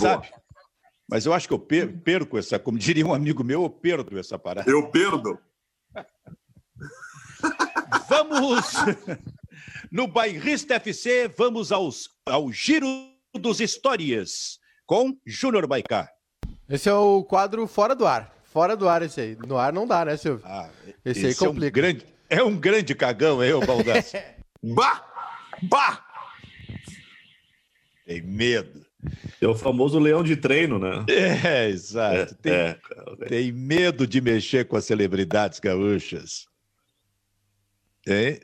[0.00, 0.30] sabe,
[1.08, 4.38] mas eu acho que eu perco essa, como diria um amigo meu, eu perdo essa
[4.38, 4.70] parada.
[4.70, 5.38] Eu perdo.
[8.08, 8.74] Vamos
[9.90, 12.86] no Bairrista FC, vamos aos, ao Giro
[13.34, 16.08] dos Histórias com Júnior Baicá.
[16.68, 18.32] Esse é o quadro fora do ar.
[18.44, 19.36] Fora do ar esse aí.
[19.46, 20.44] No ar não dá, né, Silvio?
[20.44, 20.68] Ah,
[21.04, 21.78] esse, esse aí complica.
[21.78, 24.16] É um grande, é um grande cagão, é, o Baldassi?
[24.62, 25.04] bah!
[25.62, 26.04] Bah!
[28.04, 28.86] Tem medo.
[29.40, 31.04] É o famoso leão de treino, né?
[31.08, 32.14] É, exato.
[32.16, 32.78] É, tem, é,
[33.28, 36.46] tem medo de mexer com as celebridades gaúchas.
[38.04, 38.40] Tem?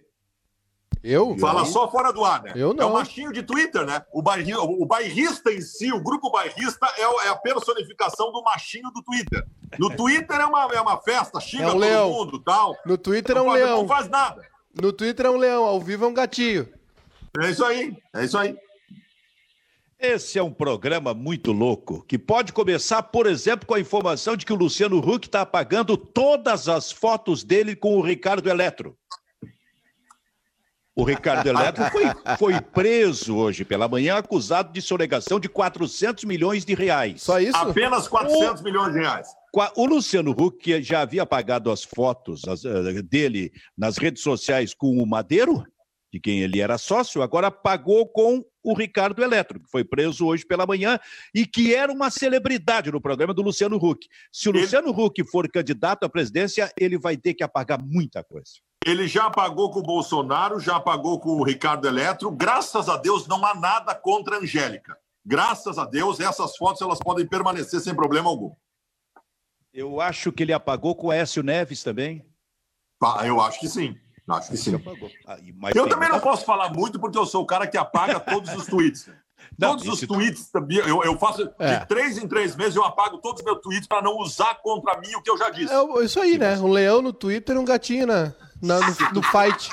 [1.02, 1.38] Eu?
[1.38, 1.66] Fala eu?
[1.66, 2.52] só fora do ar, né?
[2.56, 2.82] Eu não.
[2.82, 4.02] É o machinho de Twitter, né?
[4.12, 8.90] O, bairri, o bairrista em si, o grupo bairrista, é, é, a personificação do machinho
[8.90, 9.44] do Twitter.
[9.78, 12.10] No Twitter é uma, é uma festa, xinga é um todo leão.
[12.10, 12.76] mundo tal.
[12.84, 13.78] No Twitter é um leão.
[13.82, 14.42] Não faz nada.
[14.80, 16.68] No Twitter é um leão, ao vivo é um gatinho.
[17.40, 18.56] É isso aí, é isso aí.
[19.98, 24.44] Esse é um programa muito louco, que pode começar, por exemplo, com a informação de
[24.44, 28.96] que o Luciano Huck está apagando todas as fotos dele com o Ricardo Eletro.
[30.94, 32.04] O Ricardo Eletro foi,
[32.38, 37.22] foi preso hoje pela manhã, acusado de sonegação de 400 milhões de reais.
[37.22, 37.56] Só isso?
[37.56, 38.64] Apenas 400 o...
[38.64, 39.28] milhões de reais.
[39.74, 45.06] O Luciano Huck já havia apagado as fotos eh, dele nas redes sociais com o
[45.06, 45.64] Madeiro,
[46.16, 50.46] de quem ele era sócio, agora pagou com o Ricardo Eletro, que foi preso hoje
[50.46, 50.98] pela manhã
[51.34, 54.08] e que era uma celebridade no programa do Luciano Huck.
[54.32, 54.62] Se o ele...
[54.62, 58.52] Luciano Huck for candidato à presidência, ele vai ter que apagar muita coisa.
[58.84, 62.30] Ele já pagou com o Bolsonaro, já pagou com o Ricardo Eletro.
[62.30, 64.96] Graças a Deus não há nada contra a Angélica.
[65.24, 68.54] Graças a Deus, essas fotos elas podem permanecer sem problema algum.
[69.70, 72.24] Eu acho que ele apagou com o Écio Neves também.
[73.22, 73.98] Eu acho que sim.
[74.28, 74.82] Acho que sim.
[75.26, 75.38] Ah,
[75.74, 78.66] eu também não posso falar muito porque eu sou o cara que apaga todos os
[78.66, 79.08] tweets.
[79.56, 80.50] Não, todos os tweets,
[80.86, 81.78] eu, eu faço é.
[81.78, 84.98] de três em três meses, eu apago todos os meus tweets para não usar contra
[84.98, 85.72] mim o que eu já disse.
[85.72, 86.58] É isso aí, né?
[86.58, 89.70] Um leão no Twitter e um gatinho na, na no, no fight.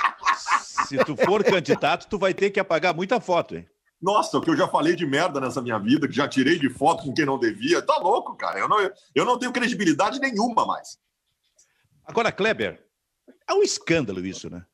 [0.86, 3.68] Se tu for candidato, tu vai ter que apagar muita foto, hein?
[4.00, 6.68] Nossa, o que eu já falei de merda nessa minha vida, que já tirei de
[6.68, 7.80] foto com quem não devia.
[7.80, 8.58] Tá louco, cara.
[8.58, 10.98] Eu não, eu não tenho credibilidade nenhuma mais.
[12.06, 12.83] Agora, Kleber,
[13.48, 14.64] é um escândalo isso, né?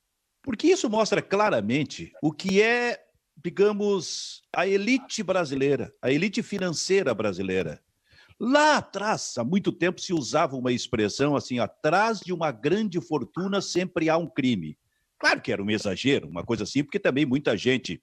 [0.43, 2.99] Porque isso mostra claramente o que é,
[3.37, 7.83] digamos, a elite brasileira, a elite financeira brasileira.
[8.39, 13.61] Lá atrás, há muito tempo, se usava uma expressão assim: atrás de uma grande fortuna
[13.61, 14.79] sempre há um crime.
[15.19, 18.03] Claro que era um exagero, uma coisa assim, porque também muita gente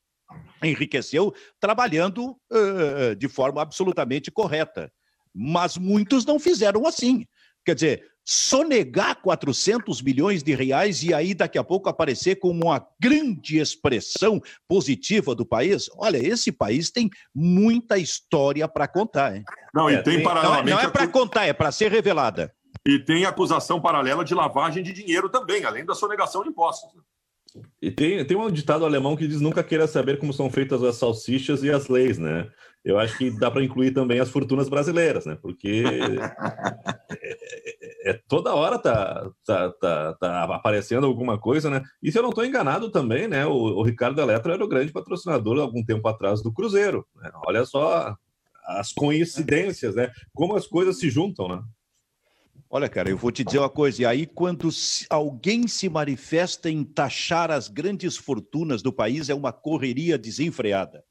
[0.63, 4.91] enriqueceu trabalhando uh, de forma absolutamente correta.
[5.33, 7.25] Mas muitos não fizeram assim.
[7.65, 12.85] Quer dizer, sonegar 400 milhões de reais e aí daqui a pouco aparecer como uma
[12.99, 19.37] grande expressão positiva do país, olha, esse país tem muita história para contar.
[19.37, 19.45] Hein?
[19.73, 20.69] Não, e é, tem, tem paralelamente...
[20.69, 22.53] Não, não é para contar, é para ser revelada.
[22.85, 26.91] E tem acusação paralela de lavagem de dinheiro também, além da sonegação de impostos.
[27.81, 30.97] E tem, tem um ditado alemão que diz nunca queira saber como são feitas as
[30.97, 32.49] salsichas e as leis, né?
[32.83, 35.37] Eu acho que dá para incluir também as fortunas brasileiras, né?
[35.41, 35.83] Porque
[38.07, 41.83] é, toda hora tá, tá, tá, tá, aparecendo alguma coisa, né?
[42.01, 43.45] E se eu não estou enganado também, né?
[43.45, 47.05] O, o, Ricardo Eletro era o grande patrocinador algum tempo atrás do Cruzeiro.
[47.15, 47.29] Né?
[47.45, 48.15] Olha só
[48.65, 50.09] as coincidências, né?
[50.33, 51.61] Como as coisas se juntam, né?
[52.69, 54.01] Olha, cara, eu vou te dizer uma coisa.
[54.01, 54.69] E aí, quando
[55.09, 61.03] alguém se manifesta em taxar as grandes fortunas do país, é uma correria desenfreada.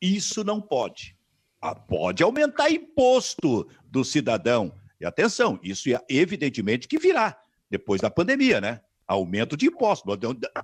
[0.00, 1.16] Isso não pode.
[1.60, 4.72] Ah, pode aumentar imposto do cidadão.
[5.00, 7.36] E atenção, isso é evidentemente que virá
[7.70, 8.80] depois da pandemia, né?
[9.06, 10.16] Aumento de impostos.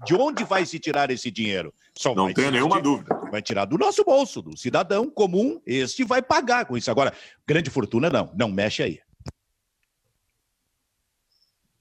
[0.04, 1.74] De onde vai se tirar esse dinheiro?
[1.96, 3.18] Só não tem nenhuma dúvida.
[3.30, 5.60] Vai tirar do nosso bolso, do cidadão comum.
[5.66, 6.90] Este vai pagar com isso.
[6.90, 7.12] Agora,
[7.46, 8.30] grande fortuna, não.
[8.36, 9.00] Não mexe aí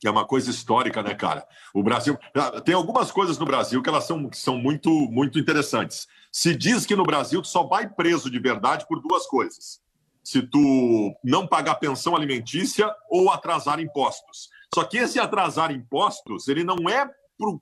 [0.06, 1.48] que é uma coisa histórica, né, cara?
[1.74, 5.40] O Brasil ah, tem algumas coisas no Brasil que elas são, que são muito, muito
[5.40, 6.08] interessantes.
[6.32, 9.82] Se diz que no Brasil tu só vai preso de verdade por duas coisas:
[10.26, 14.50] se tu não pagar pensão alimentícia ou atrasar impostos.
[14.74, 17.08] Só que esse atrasar impostos ele não é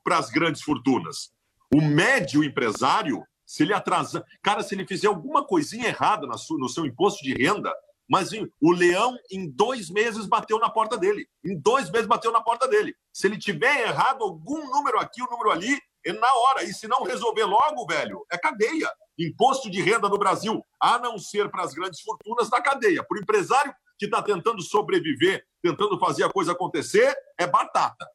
[0.02, 1.30] para as grandes fortunas.
[1.72, 6.86] O médio empresário, se ele atrasar, cara, se ele fizer alguma coisinha errada no seu
[6.86, 7.70] imposto de renda,
[8.08, 8.30] mas
[8.60, 11.28] o leão, em dois meses, bateu na porta dele.
[11.44, 12.94] Em dois meses, bateu na porta dele.
[13.12, 15.78] Se ele tiver errado algum número aqui, um número ali,
[16.12, 16.62] na hora.
[16.64, 18.90] E se não resolver logo, velho, é cadeia.
[19.18, 23.02] Imposto de renda no Brasil, a não ser para as grandes fortunas, da cadeia.
[23.02, 28.06] Para o empresário que está tentando sobreviver, tentando fazer a coisa acontecer, é batata.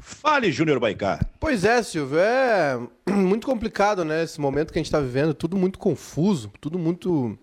[0.00, 1.20] Fale, Júnior Baicá.
[1.40, 2.78] Pois é, Silvio, é
[3.10, 4.22] muito complicado, né?
[4.22, 7.36] Esse momento que a gente está vivendo, tudo muito confuso, tudo muito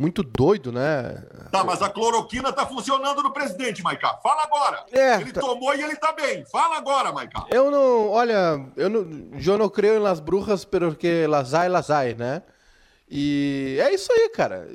[0.00, 1.22] muito doido, né?
[1.52, 4.18] Tá, mas a cloroquina tá funcionando no presidente, Maiká.
[4.22, 4.86] Fala agora.
[4.90, 6.42] É, ele tá- tomou e ele tá bem.
[6.46, 7.44] Fala agora, Maiká.
[7.50, 9.06] Eu não, olha, eu não,
[9.38, 12.42] eu não creio em las brujas porque las hay, las hay, né?
[13.10, 14.66] E é isso aí, cara.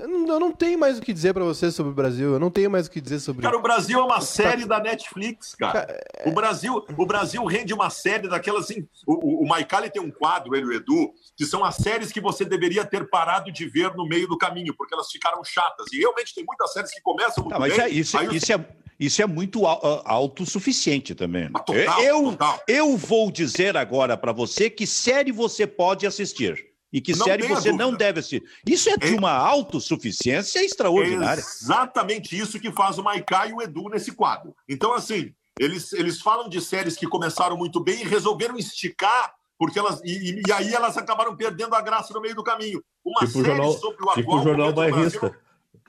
[0.00, 2.32] Eu não, eu não tenho mais o que dizer pra você sobre o Brasil.
[2.32, 3.42] Eu não tenho mais o que dizer sobre.
[3.42, 5.86] Cara, o Brasil é uma série da Netflix, cara.
[6.16, 8.86] é- O Brasil, o Brasil rende uma série daquelas assim.
[9.06, 12.10] O, o, o Maicali tem um quadro, ele e o Edu, que são as séries
[12.12, 15.86] que você deveria ter parado de ver no meio do caminho, porque elas ficaram chatas.
[15.92, 17.84] E realmente tem muitas séries que começam muito Tá, mas bem.
[17.84, 18.64] é- isso, aí o- isso é,
[18.98, 21.44] isso é muito au- autossuficiente também.
[21.44, 21.50] né?
[21.54, 22.60] Ah, total, eu, total.
[22.68, 27.46] eu vou dizer agora pra você que série você pode assistir e que Não série
[27.46, 28.42] você não deve assistir.
[28.66, 31.40] Isso é de É- uma autossuficiência É extraordinária.
[31.40, 34.54] exatamente isso que faz o Maiká e o Edu nesse quadro.
[34.68, 39.78] Então, assim, eles, eles falam de séries que começaram muito bem e resolveram esticar, porque
[39.78, 40.00] elas.
[40.04, 42.82] E, e- e aí elas acabaram perdendo a graça no meio do caminho.
[43.04, 45.40] Uma Tipo série jornal- sobre o Tipo atual o jornal do Brasil- bairrista.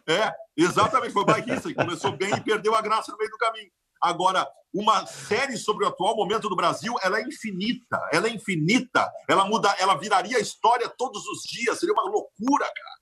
[0.08, 3.38] É, exatamente, foi o bairrista que começou bem e perdeu a graça no meio do
[3.38, 3.70] caminho.
[4.02, 9.10] Agora, uma série sobre o atual momento do Brasil, ela é infinita, ela é infinita,
[9.30, 13.02] ela muda, ela viraria história todos os dias, seria uma loucura, cara.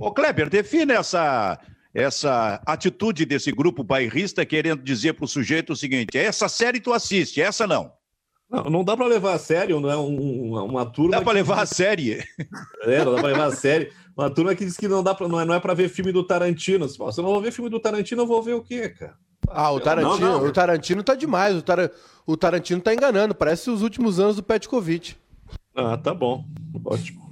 [0.00, 1.58] Ô, Kleber, define essa,
[1.94, 7.40] essa atitude desse grupo bairrista querendo dizer pro sujeito o seguinte: essa série tu assiste,
[7.40, 7.92] essa não.
[8.50, 11.12] Não, não dá pra levar a sério, não é um- uma, uma turma.
[11.12, 12.22] Dá pra que- levar a série.
[12.82, 13.92] É, não dá pra levar a sério.
[14.16, 16.12] Uma turma que diz que não dá pra, não é, não é pra ver filme
[16.12, 16.88] do Tarantino.
[16.88, 19.16] Se eu não vou ver filme do Tarantino, eu vou ver o quê, cara?
[19.48, 20.46] Ah, o Tarantino, Não, não.
[20.48, 21.54] o Tarantino tá demais.
[21.56, 21.90] O, Tar,
[22.26, 23.34] o Tarantino tá enganando.
[23.34, 25.16] Parece os últimos anos do Petkovic.
[25.76, 26.44] Ah, tá bom.
[26.84, 27.24] Ótimo.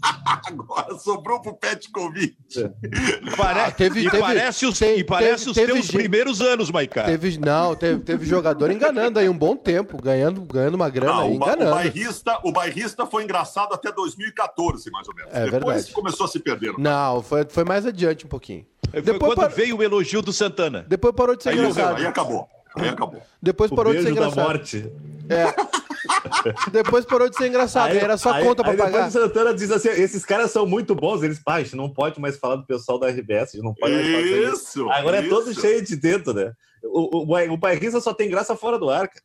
[0.46, 2.34] Agora sobrou pro Petkovic.
[3.36, 3.60] Pare...
[3.60, 6.40] Ah, teve- e teve- parece os, teve- e parece teve- os teve teus gente- primeiros
[6.40, 7.04] anos, Maicá.
[7.04, 11.20] Teve, não, teve, teve jogador enganando aí um bom tempo, ganhando, ganhando uma grana Não,
[11.22, 11.70] aí, o, ba- o enganando.
[11.76, 15.30] bairrista, o bairrista foi engraçado até 2014, mais ou menos.
[15.34, 15.92] É Depois verdade.
[15.92, 16.74] começou a se perder.
[16.78, 18.64] Não, foi, foi mais adiante um pouquinho.
[18.90, 20.84] Foi Depois, quando par- veio o elogio do Santana.
[20.88, 21.96] depois parou de ser Aí, engraçado.
[21.96, 22.48] aí acabou.
[22.76, 23.22] Aí acabou.
[23.42, 24.46] Depois O parou de ser beijo da engraçado.
[24.48, 24.92] morte.
[26.72, 27.90] Depois parou de ser engraçado.
[27.90, 29.08] Aí, era só aí- conta pra aí depois pagar.
[29.08, 31.22] o Santana diz assim: esses caras são muito bons.
[31.22, 33.74] Eles, pai, a gente não pode mais falar do pessoal da RBS, a gente não
[33.74, 34.54] pode mais fazer isso.
[34.54, 34.90] Isso.
[34.90, 35.28] Agora é isso.
[35.30, 36.52] todo cheio de dentro, né?
[36.82, 39.20] O, o, o, o bairrista só tem graça fora do ar, cara.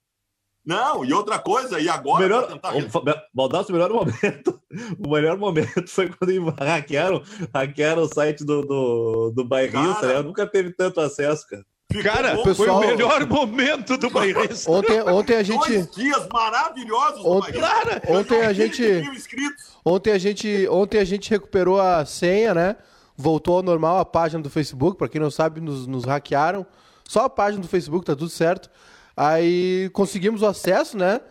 [0.65, 4.59] Não, e outra coisa, e agora melhor, tentar o, melhor momento,
[5.05, 7.21] o melhor momento foi quando hackearam,
[7.53, 10.13] hackearam o site do, do, do bairrista, Cara.
[10.15, 10.21] né?
[10.23, 11.63] Nunca teve tanto acesso, cara.
[11.91, 12.43] Ficou Cara, bom.
[12.43, 14.71] foi pessoal- o melhor momento do bairrista.
[14.71, 15.67] Ontem, ontem a gente.
[15.67, 18.01] Dois dias maravilhosos do Ontem- bairrista.
[18.11, 19.65] ontem a gente- 20 mil inscritos.
[19.85, 22.75] Ontem a gente, ontem a gente recuperou a senha, né?
[23.15, 24.97] Voltou ao normal a página do Facebook.
[24.97, 26.65] Pra quem não sabe, nos, nos hackearam.
[27.07, 28.67] Só a página do Facebook, tá tudo certo.
[29.15, 31.21] Aí conseguimos o acesso, né?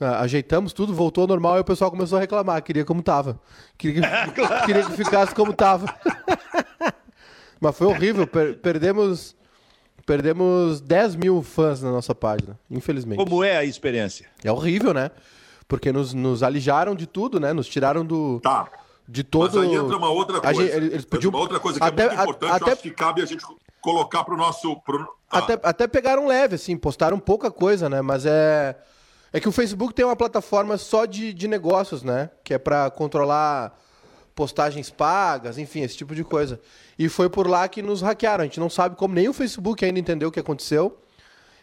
[0.00, 2.62] Ah, Ajeitamos tudo, voltou ao normal e o pessoal começou a reclamar.
[2.62, 3.38] Queria como tava.
[3.78, 5.86] Queria que, queria que ficasse como tava.
[7.60, 8.26] Mas foi horrível.
[8.26, 9.34] per- perdemos,
[10.04, 13.18] perdemos 10 mil fãs na nossa página, infelizmente.
[13.18, 14.26] Como é a experiência?
[14.42, 15.10] É horrível, né?
[15.66, 17.52] Porque nos, nos alijaram de tudo, né?
[17.52, 18.68] Nos tiraram do, Tá.
[19.08, 19.58] de todo.
[19.58, 20.62] Mas aí entra uma outra coisa.
[20.62, 22.90] gente- eles podiam- Uma outra coisa que até- é muito importante, até- eu acho que
[22.90, 23.44] cabe a gente
[23.84, 24.80] colocar para o nosso.
[24.80, 25.06] Pro...
[25.30, 28.00] Ah, Até, até pegaram leve, assim, postaram pouca coisa, né?
[28.00, 28.74] Mas é.
[29.30, 32.30] É que o Facebook tem uma plataforma só de, de negócios, né?
[32.44, 33.76] Que é pra controlar
[34.32, 36.60] postagens pagas, enfim, esse tipo de coisa.
[36.96, 38.42] E foi por lá que nos hackearam.
[38.42, 41.00] A gente não sabe como, nem o Facebook ainda entendeu o que aconteceu.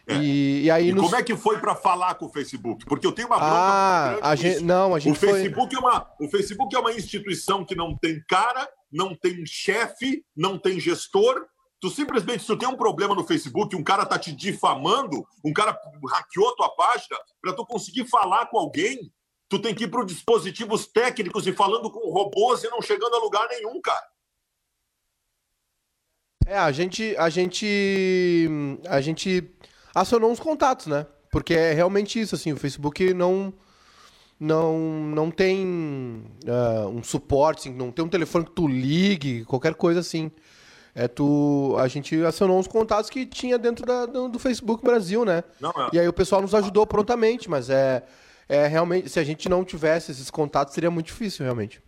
[0.05, 1.05] E, e aí E nos.
[1.05, 2.83] como é que foi para falar com o Facebook?
[2.85, 4.61] Porque eu tenho uma bronca Ah, a gente.
[4.63, 5.31] Não, a O gente foi.
[5.31, 10.25] Facebook, é uma, o Facebook é uma instituição que não tem cara, não tem chefe,
[10.35, 11.45] não tem gestor.
[11.81, 15.51] Tu simplesmente, se tu tem um problema no Facebook, um cara tá te difamando, um
[15.51, 15.75] cara
[16.11, 19.11] hackeou tua página, para tu conseguir falar com alguém,
[19.49, 23.19] tu tem que ir para dispositivos técnicos e falando com robôs e não chegando a
[23.19, 24.05] lugar nenhum, cara.
[26.45, 28.47] É, a gente, a gente,
[28.87, 29.51] a gente
[29.95, 31.07] acionou uns contatos, né?
[31.31, 33.51] Porque é realmente isso, assim, o Facebook não,
[34.39, 39.73] não, não tem ah, um suporte, assim, não tem um telefone que tu ligue, qualquer
[39.73, 40.31] coisa assim.
[40.93, 45.23] É tu, a gente acionou uns contatos que tinha dentro da- do, do Facebook Brasil,
[45.23, 45.43] né?
[45.59, 45.89] Não, é.
[45.93, 48.03] E aí o pessoal nos ajudou prontamente, mas é,
[48.49, 51.81] é realmente, se a gente não tivesse esses contatos, seria muito difícil, realmente.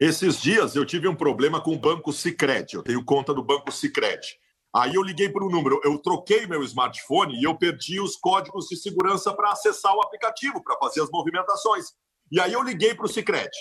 [0.00, 2.76] Esses dias eu tive um problema com o Banco Sicredi.
[2.76, 4.38] Eu tenho conta do Banco Sicredi.
[4.74, 8.66] Aí eu liguei para o número, eu troquei meu smartphone e eu perdi os códigos
[8.66, 11.94] de segurança para acessar o aplicativo, para fazer as movimentações.
[12.30, 13.56] E aí eu liguei para o Sicredi.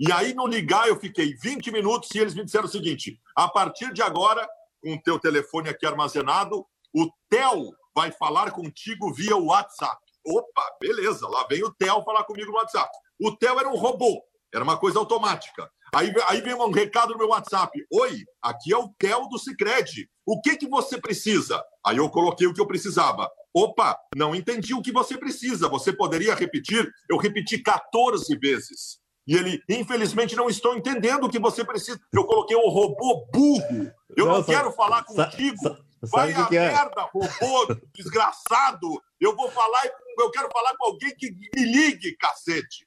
[0.00, 3.46] E aí no ligar eu fiquei 20 minutos e eles me disseram o seguinte: a
[3.46, 4.48] partir de agora,
[4.82, 6.64] com o teu telefone aqui armazenado,
[6.94, 10.00] o TEL vai falar contigo via WhatsApp.
[10.26, 12.90] Opa, beleza, lá vem o Theo falar comigo no WhatsApp.
[13.20, 14.22] O Theo era um robô,
[14.54, 15.70] era uma coisa automática.
[15.94, 17.78] Aí, aí vem um recado no meu WhatsApp.
[17.92, 20.08] Oi, aqui é o Theo do Cicred.
[20.24, 21.62] O que, que você precisa?
[21.84, 23.30] Aí eu coloquei o que eu precisava.
[23.52, 25.68] Opa, não entendi o que você precisa.
[25.68, 26.88] Você poderia repetir?
[27.08, 29.00] Eu repeti 14 vezes.
[29.26, 32.00] E ele, infelizmente, não estou entendendo o que você precisa.
[32.12, 33.92] Eu coloquei um robô burro.
[34.16, 35.76] Eu não, não quero falar contigo.
[36.02, 36.68] Vai a que é?
[36.68, 39.02] merda, robô desgraçado.
[39.20, 39.82] Eu vou falar,
[40.18, 42.86] eu quero falar com alguém que me ligue, cacete.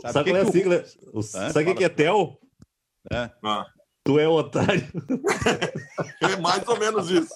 [0.00, 0.84] Sabe, sabe qual é a sigla?
[1.12, 1.22] O...
[1.22, 2.38] Sabe o que é TEL?
[3.12, 3.30] É.
[3.44, 3.66] Ah.
[4.02, 4.86] Tu é otário.
[6.22, 7.34] é mais ou menos isso.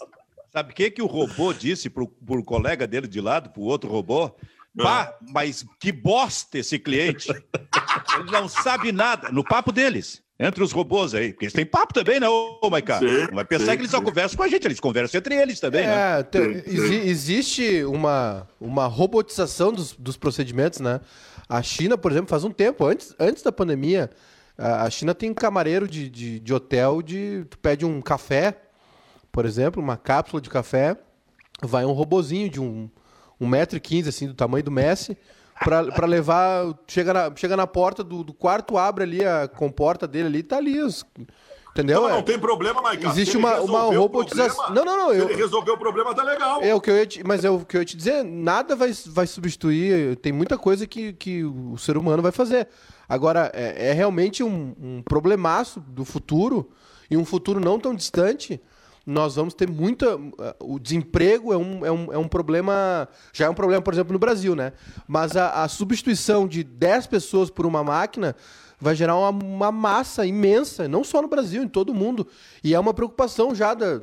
[0.50, 3.90] Sabe o que, que o robô disse pro, pro colega dele de lado, pro outro
[3.90, 4.34] robô?
[4.76, 7.28] Pá, mas que bosta esse cliente.
[8.18, 9.30] Ele não sabe nada.
[9.30, 11.32] No papo deles, entre os robôs aí.
[11.32, 13.00] Porque eles têm papo também, né, ô Maiká?
[13.00, 15.60] Não vai pensar sim, que eles só conversam com a gente, eles conversam entre eles
[15.60, 16.20] também, né?
[16.20, 16.62] é, né?
[17.04, 21.00] existe uma, uma robotização dos, dos procedimentos, né?
[21.48, 24.08] A China, por exemplo, faz um tempo, antes, antes da pandemia,
[24.56, 27.44] a China tem um camareiro de, de, de hotel de.
[27.48, 28.56] Tu pede um café,
[29.32, 30.96] por exemplo, uma cápsula de café,
[31.62, 32.90] vai um robozinho de um,
[33.40, 35.16] um metro e quinze, assim, do tamanho do Messi,
[35.58, 36.74] para levar.
[36.86, 40.58] Chega na, chega na porta do, do quarto, abre ali a comporta dele ali, tá
[40.58, 41.04] ali os,
[41.70, 42.02] Entendeu?
[42.02, 42.22] Não, não é.
[42.22, 43.06] tem problema, Mike.
[43.06, 44.70] Existe uma, uma robotização.
[44.70, 45.12] Não, não, não.
[45.12, 45.28] Eu...
[45.28, 46.60] Ele resolveu o problema, tá legal.
[46.62, 47.24] É o que eu ia te...
[47.24, 50.16] Mas é o que eu ia te dizer, nada vai, vai substituir.
[50.16, 52.66] Tem muita coisa que, que o ser humano vai fazer.
[53.08, 56.70] Agora, é, é realmente um, um problemaço do futuro,
[57.10, 58.60] e um futuro não tão distante.
[59.06, 60.18] Nós vamos ter muita.
[60.60, 63.08] O desemprego é um, é um, é um problema.
[63.32, 64.72] Já é um problema, por exemplo, no Brasil, né?
[65.08, 68.36] Mas a, a substituição de 10 pessoas por uma máquina
[68.80, 72.26] vai gerar uma, uma, massa imensa, não só no Brasil, em todo o mundo.
[72.64, 74.00] E é uma preocupação já da,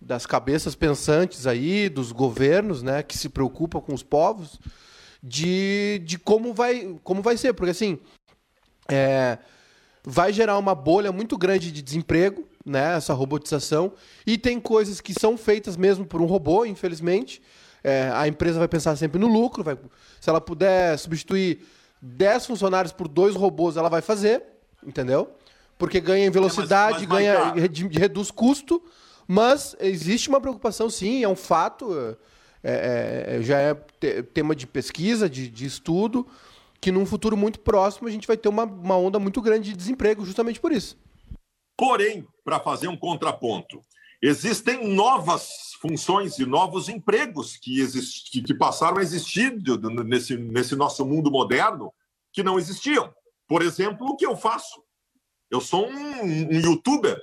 [0.00, 4.58] das cabeças pensantes aí, dos governos, né, que se preocupam com os povos,
[5.22, 7.52] de, de como, vai, como vai ser.
[7.52, 7.98] Porque assim,
[8.90, 9.38] é,
[10.02, 13.92] vai gerar uma bolha muito grande de desemprego, né, essa robotização,
[14.26, 17.42] e tem coisas que são feitas mesmo por um robô, infelizmente.
[17.82, 19.78] É, a empresa vai pensar sempre no lucro, vai,
[20.20, 21.64] se ela puder substituir
[22.02, 24.42] 10 funcionários por dois robôs ela vai fazer,
[24.86, 25.30] entendeu?
[25.76, 28.82] Porque ganha em velocidade, é, mas, mas, ganha, reduz custo,
[29.26, 32.16] mas existe uma preocupação, sim, é um fato,
[32.62, 36.26] é, é, é já é tema de pesquisa, de, de, estudo,
[36.80, 39.76] que num futuro muito próximo a gente vai ter uma, uma onda muito grande de
[39.76, 40.96] desemprego justamente por isso.
[41.78, 43.80] Porém, para fazer um contraponto,
[44.20, 49.56] existem novas funções e novos empregos que, exist, que, passaram a existir
[50.04, 51.94] nesse, nesse nosso mundo moderno
[52.32, 53.14] que não existiam.
[53.46, 54.82] Por exemplo, o que eu faço?
[55.48, 57.16] Eu sou um, um youtuber.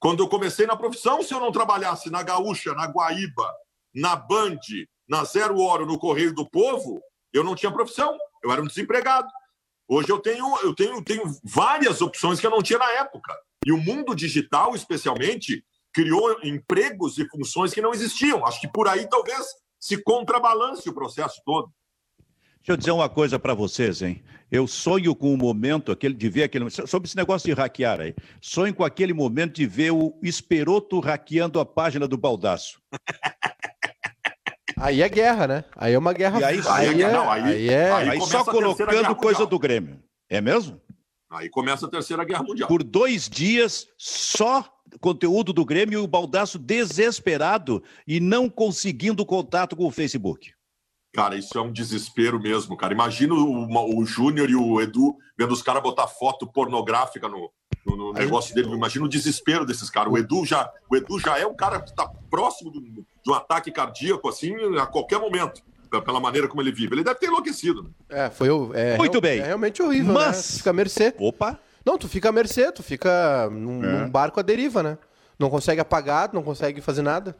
[0.00, 3.54] Quando eu comecei na profissão, se eu não trabalhasse na Gaúcha, na Guaíba,
[3.94, 4.58] na Band,
[5.06, 6.98] na Zero Hora, no Correio do Povo,
[7.30, 8.16] eu não tinha profissão.
[8.42, 9.28] Eu era um desempregado.
[9.94, 13.30] Hoje eu tenho, eu tenho, tenho várias opções que eu não tinha na época.
[13.66, 18.46] E o mundo digital, especialmente, criou empregos e funções que não existiam.
[18.46, 21.70] Acho que por aí talvez se contrabalance o processo todo.
[22.56, 24.24] Deixa eu dizer uma coisa para vocês, hein?
[24.50, 28.14] Eu sonho com o momento aquele de ver aquele sobre esse negócio de hackear aí.
[28.40, 32.80] Sonho com aquele momento de ver o Esperoto hackeando a página do Baldaço.
[34.82, 35.64] Aí é guerra, né?
[35.76, 36.40] Aí é uma guerra.
[36.40, 40.02] E aí, aí, é, não, aí, aí, é, aí, aí só colocando coisa do Grêmio.
[40.28, 40.80] É mesmo?
[41.30, 42.68] Aí começa a Terceira Guerra Mundial.
[42.68, 44.68] Por dois dias, só
[45.00, 50.52] conteúdo do Grêmio e o Baldaço desesperado e não conseguindo contato com o Facebook.
[51.14, 52.92] Cara, isso é um desespero mesmo, cara.
[52.92, 57.52] Imagina o, o Júnior e o Edu vendo os caras botar foto pornográfica no,
[57.84, 58.68] no, no negócio dele.
[58.72, 60.12] Imagina o desespero desses caras.
[60.12, 63.34] O Edu já, o Edu já é um cara que está próximo de, de um
[63.34, 65.62] ataque cardíaco, assim, a qualquer momento
[66.00, 66.94] pela maneira como ele vive.
[66.94, 67.82] Ele deve ter enlouquecido.
[67.82, 67.90] Né?
[68.08, 69.40] É, foi é, Muito bem.
[69.40, 70.26] É realmente horrível, né?
[70.26, 70.36] Mas...
[70.36, 70.58] né?
[70.58, 71.14] Fica a mercê.
[71.18, 71.58] Opa!
[71.84, 73.92] Não, tu fica a mercê, tu fica num, é.
[73.92, 74.96] num barco à deriva, né?
[75.38, 77.36] Não consegue apagar, não consegue fazer nada.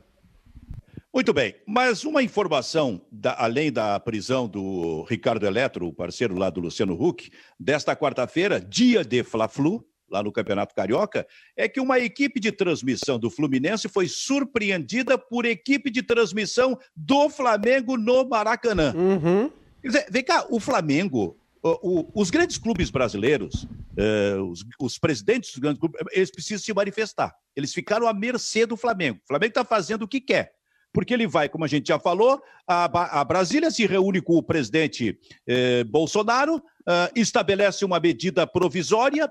[1.14, 6.48] Muito bem, mas uma informação, da, além da prisão do Ricardo Eletro, o parceiro lá
[6.48, 7.30] do Luciano Huck,
[7.60, 11.26] desta quarta-feira, dia de Fla-Flu, lá no Campeonato Carioca,
[11.56, 17.28] é que uma equipe de transmissão do Fluminense foi surpreendida por equipe de transmissão do
[17.30, 18.94] Flamengo no Maracanã.
[18.94, 19.50] Uhum.
[19.80, 24.98] Quer dizer, vem cá, o Flamengo o, o, os grandes clubes brasileiros, uh, os, os,
[24.98, 27.32] presidentes dos grandes clubes, eles precisam se manifestar.
[27.54, 29.20] Eles ficaram à mercê do Flamengo.
[29.22, 30.52] O Flamengo está fazendo o que quer.
[30.92, 34.42] Porque ele vai, como a gente já falou, a, a Brasília se reúne com o
[34.42, 39.30] presidente eh, Bolsonaro, uh, estabelece uma medida provisória eh,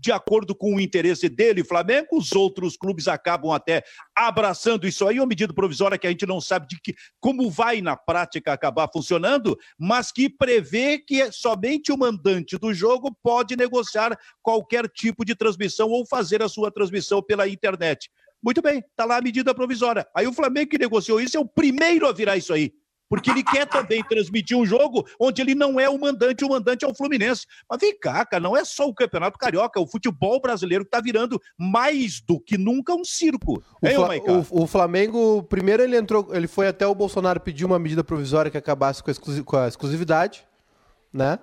[0.00, 3.82] de acordo com o interesse dele, Flamengo, os outros clubes acabam até
[4.16, 7.80] abraçando isso aí, uma medida provisória que a gente não sabe de que, como vai
[7.80, 14.16] na prática acabar funcionando, mas que prevê que somente o mandante do jogo pode negociar
[14.42, 18.10] qualquer tipo de transmissão ou fazer a sua transmissão pela internet.
[18.42, 20.06] Muito bem, está lá a medida provisória.
[20.16, 22.72] Aí o Flamengo que negociou isso é o primeiro a virar isso aí
[23.12, 26.82] porque ele quer também transmitir um jogo onde ele não é o mandante, o mandante
[26.82, 27.44] é o Fluminense.
[27.68, 30.88] Mas vem cá, cara, não é só o Campeonato Carioca, é o futebol brasileiro que
[30.88, 33.62] está virando mais do que nunca um circo.
[33.82, 37.66] O, é, Fla o, o, Flamengo, primeiro ele entrou, ele foi até o Bolsonaro pedir
[37.66, 40.46] uma medida provisória que acabasse com a, exclusi com a exclusividade,
[41.12, 41.38] né?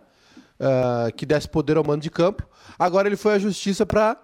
[0.59, 2.49] Uh, que desse poder ao mando de campo.
[2.79, 4.17] Agora ele foi à justiça para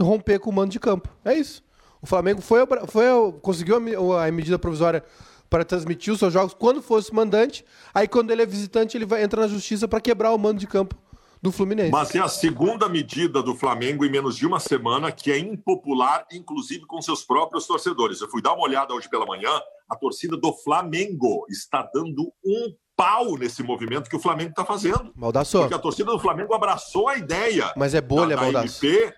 [0.00, 1.08] romper com o mando de campo.
[1.24, 1.62] É isso.
[2.02, 3.04] O Flamengo foi, foi
[3.42, 3.76] conseguiu
[4.16, 5.04] a, a medida provisória
[5.48, 7.64] para transmitir os seus jogos quando fosse mandante.
[7.94, 10.66] Aí, quando ele é visitante, ele vai entrar na justiça para quebrar o mando de
[10.66, 10.96] campo
[11.40, 11.90] do Fluminense.
[11.90, 16.26] Mas é a segunda medida do Flamengo em menos de uma semana que é impopular,
[16.32, 18.20] inclusive com seus próprios torcedores.
[18.20, 19.50] Eu fui dar uma olhada hoje pela manhã,
[19.88, 25.12] a torcida do Flamengo está dando um pau nesse movimento que o Flamengo está fazendo.
[25.14, 25.60] Maldaço.
[25.60, 27.72] Porque a torcida do Flamengo abraçou a ideia.
[27.76, 29.14] Mas é bolha, da, da MP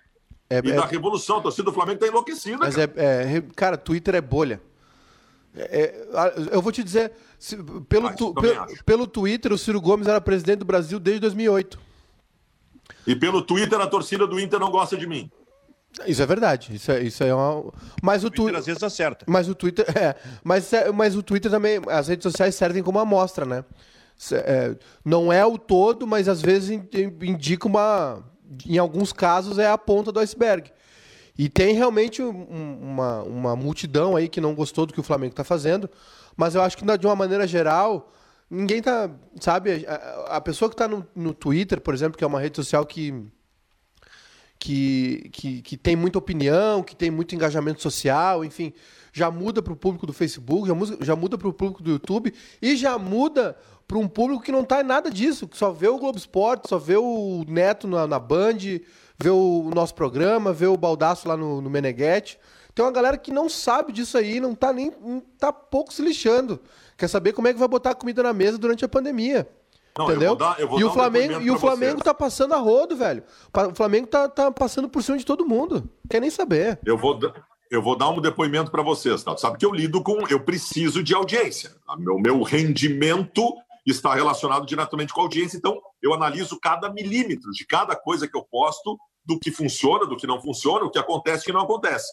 [0.50, 0.75] é, e é...
[0.75, 1.38] da revolução.
[1.38, 2.58] A torcida do Flamengo está enlouquecida.
[2.58, 2.92] Mas cara.
[2.96, 4.60] É, é, cara, Twitter é bolha.
[5.54, 6.07] É,
[6.52, 7.57] eu vou te dizer, se,
[7.88, 11.78] pelo, ah, tu, pelo, pelo, Twitter, o Ciro Gomes era presidente do Brasil desde 2008.
[13.07, 15.30] E pelo Twitter, a torcida do Inter não gosta de mim.
[16.07, 16.75] Isso é verdade.
[16.75, 17.73] Isso é, isso é uma.
[18.00, 19.25] Mas o, Twitter às vezes acerta.
[19.28, 19.85] Mas o Twitter.
[19.97, 20.14] É,
[20.45, 21.80] mas, é, mas o Twitter também.
[21.88, 23.64] As redes sociais servem como amostra, né?
[24.33, 26.71] É, não é o todo, mas às vezes
[27.23, 28.23] indica uma.
[28.66, 30.71] Em alguns casos é a ponta do iceberg.
[31.40, 35.32] E tem realmente um, uma, uma multidão aí que não gostou do que o Flamengo
[35.32, 35.88] está fazendo,
[36.37, 38.12] mas eu acho que de uma maneira geral,
[38.50, 39.11] ninguém tá.
[39.40, 42.56] Sabe, a, a pessoa que está no, no Twitter, por exemplo, que é uma rede
[42.56, 43.25] social que,
[44.59, 48.75] que, que, que tem muita opinião, que tem muito engajamento social, enfim,
[49.11, 51.92] já muda para o público do Facebook, já muda, já muda para o público do
[51.92, 53.56] YouTube e já muda
[53.88, 56.69] para um público que não está em nada disso, que só vê o Globo Esporte,
[56.69, 58.58] só vê o Neto na, na Band,
[59.23, 62.39] vê o nosso programa, vê o Baldaço lá no, no Meneghetti.
[62.75, 64.93] Tem uma galera que não sabe disso aí, não tá nem.
[65.00, 66.61] Não tá pouco se lixando.
[66.97, 69.49] Quer saber como é que vai botar comida na mesa durante a pandemia.
[69.99, 70.37] Não, entendeu?
[70.37, 73.25] Dar, e, o Flamengo, um e o Flamengo tá passando a rodo, velho.
[73.52, 75.91] O Flamengo tá, tá passando por cima de todo mundo.
[76.09, 76.78] Quer nem saber.
[76.85, 77.19] Eu vou,
[77.71, 79.37] eu vou dar um depoimento para vocês, tá?
[79.37, 80.26] Sabe que eu lido com.
[80.28, 81.73] Eu preciso de audiência.
[81.89, 83.43] O meu, meu rendimento
[83.85, 88.37] está relacionado diretamente com a audiência, então eu analiso cada milímetro de cada coisa que
[88.37, 88.99] eu posto
[89.30, 92.12] do que funciona, do que não funciona, o que acontece e o que não acontece.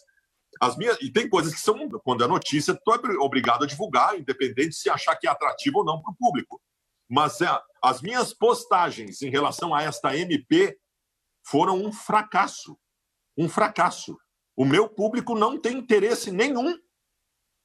[0.60, 4.16] As minhas, e tem coisas que são, quando é notícia, tu é obrigado a divulgar,
[4.16, 6.62] independente de se achar que é atrativo ou não para o público.
[7.08, 7.48] Mas é,
[7.82, 10.78] as minhas postagens em relação a esta MP
[11.44, 12.78] foram um fracasso.
[13.36, 14.16] Um fracasso.
[14.56, 16.78] O meu público não tem interesse nenhum,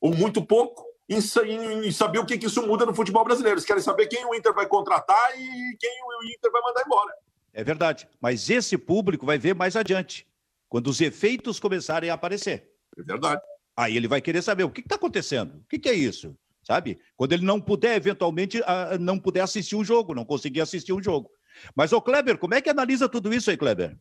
[0.01, 3.57] ou muito pouco, em, em, em saber o que, que isso muda no futebol brasileiro.
[3.57, 7.13] Eles querem saber quem o Inter vai contratar e quem o Inter vai mandar embora.
[7.53, 8.07] É verdade.
[8.19, 10.27] Mas esse público vai ver mais adiante,
[10.67, 12.69] quando os efeitos começarem a aparecer.
[12.97, 13.41] É verdade.
[13.77, 16.99] Aí ele vai querer saber o que está acontecendo, o que, que, é isso, sabe?
[17.15, 18.61] Quando ele não puder, eventualmente,
[18.99, 21.29] não puder assistir um jogo, não conseguir assistir um jogo.
[21.75, 23.97] Mas, ô Kleber, como é que analisa tudo isso aí, Kleber?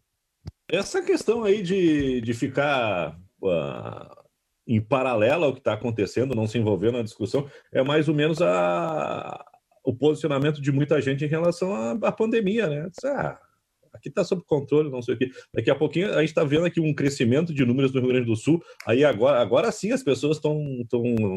[0.68, 4.22] Essa questão aí de, de ficar uh,
[4.66, 8.40] em paralelo ao que está acontecendo, não se envolver na discussão, é mais ou menos
[8.42, 9.44] a,
[9.84, 12.88] o posicionamento de muita gente em relação à, à pandemia, né?
[13.04, 13.38] Ah,
[13.92, 15.30] aqui está sob controle, não sei o quê.
[15.52, 18.26] Daqui a pouquinho a gente está vendo aqui um crescimento de números no Rio Grande
[18.26, 18.62] do Sul.
[18.86, 20.58] Aí agora, agora sim as pessoas estão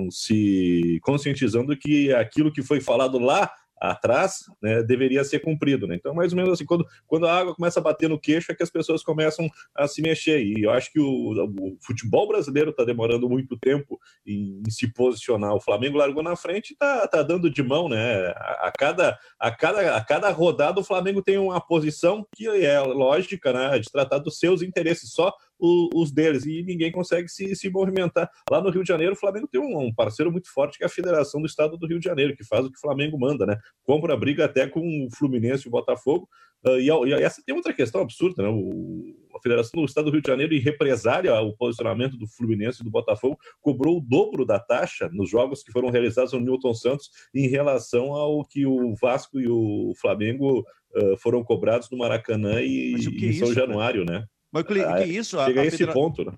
[0.09, 3.51] se conscientizando que aquilo que foi falado lá
[3.91, 5.87] atrás, né, deveria ser cumprido.
[5.87, 5.95] Né?
[5.95, 8.55] Então, mais ou menos assim, quando, quando a água começa a bater no queixo, é
[8.55, 10.43] que as pessoas começam a se mexer.
[10.43, 14.91] E eu acho que o, o futebol brasileiro está demorando muito tempo em, em, se
[14.91, 15.53] posicionar.
[15.53, 18.27] O Flamengo largou na frente e está tá dando de mão, né?
[18.35, 22.79] A, a, cada, a, cada, a cada rodada o Flamengo tem uma posição que é
[22.79, 23.79] lógica, né?
[23.79, 25.11] De tratar dos seus interesses.
[25.11, 28.29] Só o, os deles e ninguém consegue se, se movimentar.
[28.49, 30.87] Lá no Rio de Janeiro, o Flamengo tem um, um, parceiro muito forte que é
[30.87, 33.45] a Federação do Estado do Rio de Janeiro, que faz o que o Flamengo manda,
[33.45, 33.57] né?
[33.83, 36.27] Compra briga até com o Fluminense e o Botafogo.
[36.65, 38.49] Uh, e, e, essa tem outra questão absurda, né?
[38.49, 42.81] O, a Federação do Estado do Rio de Janeiro, em represália o posicionamento do Fluminense
[42.81, 46.73] e do Botafogo, cobrou o dobro da taxa nos jogos que foram realizados no Newton
[46.73, 50.65] Santos em relação ao que o Vasco e o Flamengo
[50.95, 54.25] uh, foram cobrados no Maracanã e, em São Januário, né?
[54.55, 55.37] Mas o que, é isso?
[55.43, 55.93] Chega a, a esse federa...
[55.93, 56.31] ponto, né?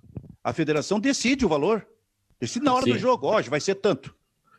[0.44, 1.86] A federação decide o valor.
[2.40, 2.94] Decide na hora Sim.
[2.94, 3.28] do jogo.
[3.28, 4.16] Hoje vai ser tanto.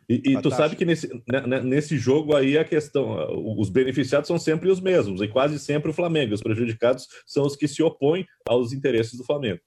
[0.08, 3.18] E, e tu sabe que nesse, né, né, nesse jogo aí a questão,
[3.58, 6.34] os beneficiados são sempre os mesmos, e quase sempre o Flamengo.
[6.34, 9.60] Os prejudicados são os que se opõem aos interesses do Flamengo.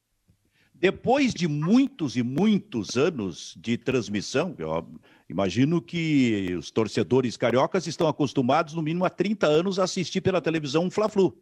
[0.74, 4.88] Depois de muitos e muitos anos de transmissão, eu
[5.30, 10.42] imagino que os torcedores cariocas estão acostumados, no mínimo há 30 anos, a assistir pela
[10.42, 11.38] televisão um Fla-Flu.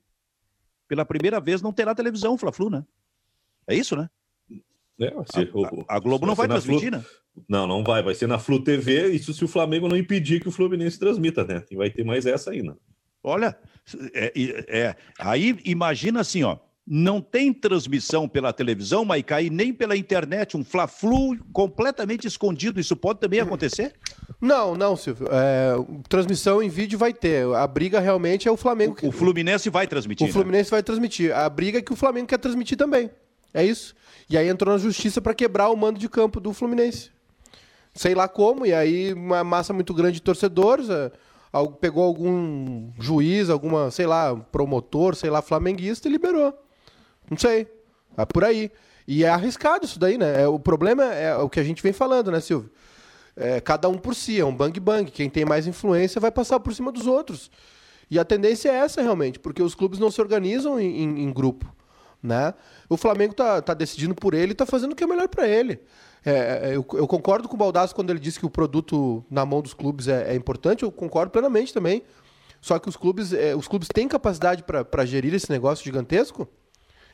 [0.89, 2.83] Pela primeira vez não terá televisão Fla-Flu, né?
[3.65, 4.09] É isso, né?
[4.99, 5.07] É,
[5.87, 6.99] a, a, Globo não vai transmitir, Flu...
[6.99, 7.05] né?
[7.47, 8.03] Não, não vai.
[8.03, 11.45] Vai ser na Flu TV, isso se o Flamengo não impedir que o Fluminense transmita,
[11.45, 11.63] né?
[11.71, 12.75] E vai ter mais essa ainda.
[13.23, 13.57] Olha,
[14.13, 14.33] é,
[14.67, 16.57] é, aí imagina assim, ó
[16.91, 22.79] não tem transmissão pela televisão, Maicá, e nem pela internet, um Fla-Flu completamente escondido.
[22.79, 23.93] Isso pode também acontecer?
[24.41, 25.27] Não, não, Silvio.
[25.31, 25.73] É,
[26.07, 27.45] transmissão em vídeo vai ter.
[27.53, 28.95] A briga realmente é o Flamengo.
[29.03, 30.25] O, o Fluminense vai transmitir.
[30.25, 30.33] O né?
[30.33, 31.35] Fluminense vai transmitir.
[31.35, 33.09] A briga é que o Flamengo quer transmitir também.
[33.53, 33.93] É isso.
[34.29, 37.11] E aí entrou na justiça para quebrar o mando de campo do Fluminense.
[37.93, 40.89] Sei lá como, e aí uma massa muito grande de torcedores.
[40.89, 41.11] É,
[41.81, 46.53] pegou algum juiz, alguma, sei lá, promotor, sei lá, flamenguista e liberou.
[47.29, 47.67] Não sei.
[48.15, 48.71] É por aí.
[49.07, 50.43] E é arriscado isso daí, né?
[50.43, 52.69] É, o problema é o que a gente vem falando, né, Silvio?
[53.39, 55.09] É, cada um por si, é um bang bang.
[55.09, 57.49] Quem tem mais influência vai passar por cima dos outros.
[58.11, 61.31] E a tendência é essa realmente, porque os clubes não se organizam em, em, em
[61.31, 61.73] grupo.
[62.21, 62.53] Né?
[62.89, 65.47] O Flamengo tá, tá decidindo por ele e tá fazendo o que é melhor para
[65.47, 65.79] ele.
[66.25, 69.45] É, é, eu, eu, concordo com o Baldassi quando ele disse que o produto na
[69.45, 72.03] mão dos clubes é, é importante, eu concordo plenamente também.
[72.59, 76.45] Só que os clubes, é, os clubes têm capacidade para gerir esse negócio gigantesco?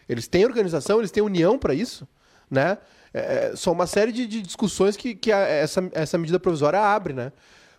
[0.09, 2.07] Eles têm organização, eles têm união para isso,
[2.49, 2.79] né?
[3.15, 6.81] É, é, são uma série de, de discussões que, que a, essa, essa medida provisória
[6.81, 7.31] abre, né?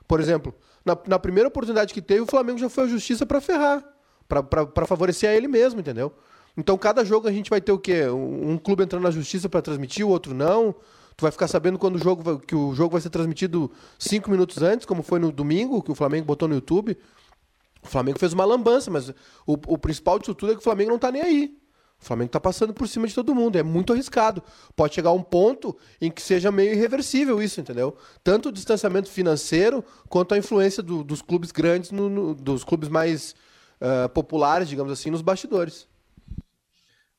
[0.08, 3.38] Por exemplo, na, na primeira oportunidade que teve, o Flamengo já foi à justiça para
[3.38, 3.84] ferrar,
[4.26, 6.10] para favorecer a ele mesmo, entendeu?
[6.56, 8.06] Então, cada jogo a gente vai ter o quê?
[8.08, 10.74] Um, um clube entrando na justiça para transmitir, o outro não.
[11.14, 14.30] Tu vai ficar sabendo quando o jogo vai, que o jogo vai ser transmitido cinco
[14.30, 16.96] minutos antes, como foi no domingo, que o Flamengo botou no YouTube.
[17.82, 19.10] O Flamengo fez uma lambança, mas
[19.46, 21.58] o, o principal disso tudo é que o Flamengo não está nem aí.
[22.00, 23.56] O Flamengo está passando por cima de todo mundo.
[23.56, 24.42] É muito arriscado.
[24.74, 27.96] Pode chegar a um ponto em que seja meio irreversível isso, entendeu?
[28.22, 32.88] Tanto o distanciamento financeiro quanto a influência do, dos clubes grandes, no, no, dos clubes
[32.88, 33.34] mais
[33.80, 35.88] uh, populares, digamos assim, nos bastidores.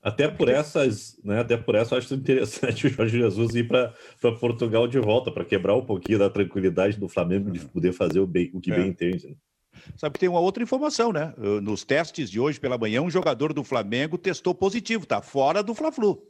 [0.01, 1.41] Até por essas, né?
[1.41, 3.93] Até por essa, eu acho interessante o Jorge Jesus ir para
[4.39, 8.27] Portugal de volta, para quebrar um pouquinho da tranquilidade do Flamengo de poder fazer o,
[8.27, 8.75] bem, o que é.
[8.75, 9.27] bem entende.
[9.27, 9.35] Né?
[9.95, 11.33] Sabe que tem uma outra informação, né?
[11.61, 15.73] Nos testes de hoje pela manhã, um jogador do Flamengo testou positivo, tá fora do
[15.73, 16.21] Fla-Flu.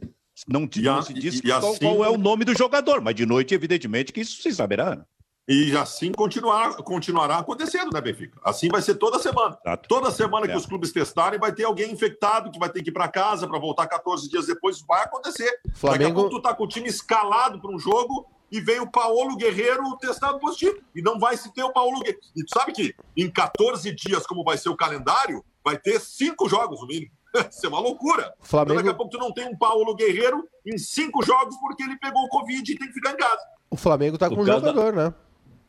[0.48, 3.26] Não, te, não se disse qual, assim, qual, é o nome do jogador, mas de
[3.26, 4.96] noite, evidentemente, que isso se saberá.
[4.96, 5.04] Né?
[5.50, 8.38] E assim continuar, continuará acontecendo, né, Benfica?
[8.44, 9.58] Assim vai ser toda semana.
[9.66, 9.88] Exato.
[9.88, 10.50] Toda semana é.
[10.50, 13.48] que os clubes testarem, vai ter alguém infectado que vai ter que ir para casa
[13.48, 14.76] para voltar 14 dias depois.
[14.76, 15.50] Isso vai acontecer.
[15.74, 16.04] Flamengo...
[16.04, 18.90] Daqui a pouco tu tá com o time escalado para um jogo e vem o
[18.90, 20.78] Paulo Guerreiro testado positivo.
[20.96, 22.20] E não vai se ter o Paulo Guerreiro.
[22.36, 26.48] E tu sabe que em 14 dias, como vai ser o calendário, vai ter cinco
[26.48, 27.12] jogos no mínimo.
[27.52, 28.34] Isso é uma loucura.
[28.42, 28.74] Flamengo...
[28.74, 31.98] Então, daqui a pouco tu não tem um Paulo Guerreiro em cinco jogos porque ele
[31.98, 33.42] pegou o Covid e tem que ficar em casa.
[33.70, 35.10] O Flamengo tá com um jogador, da...
[35.10, 35.14] né?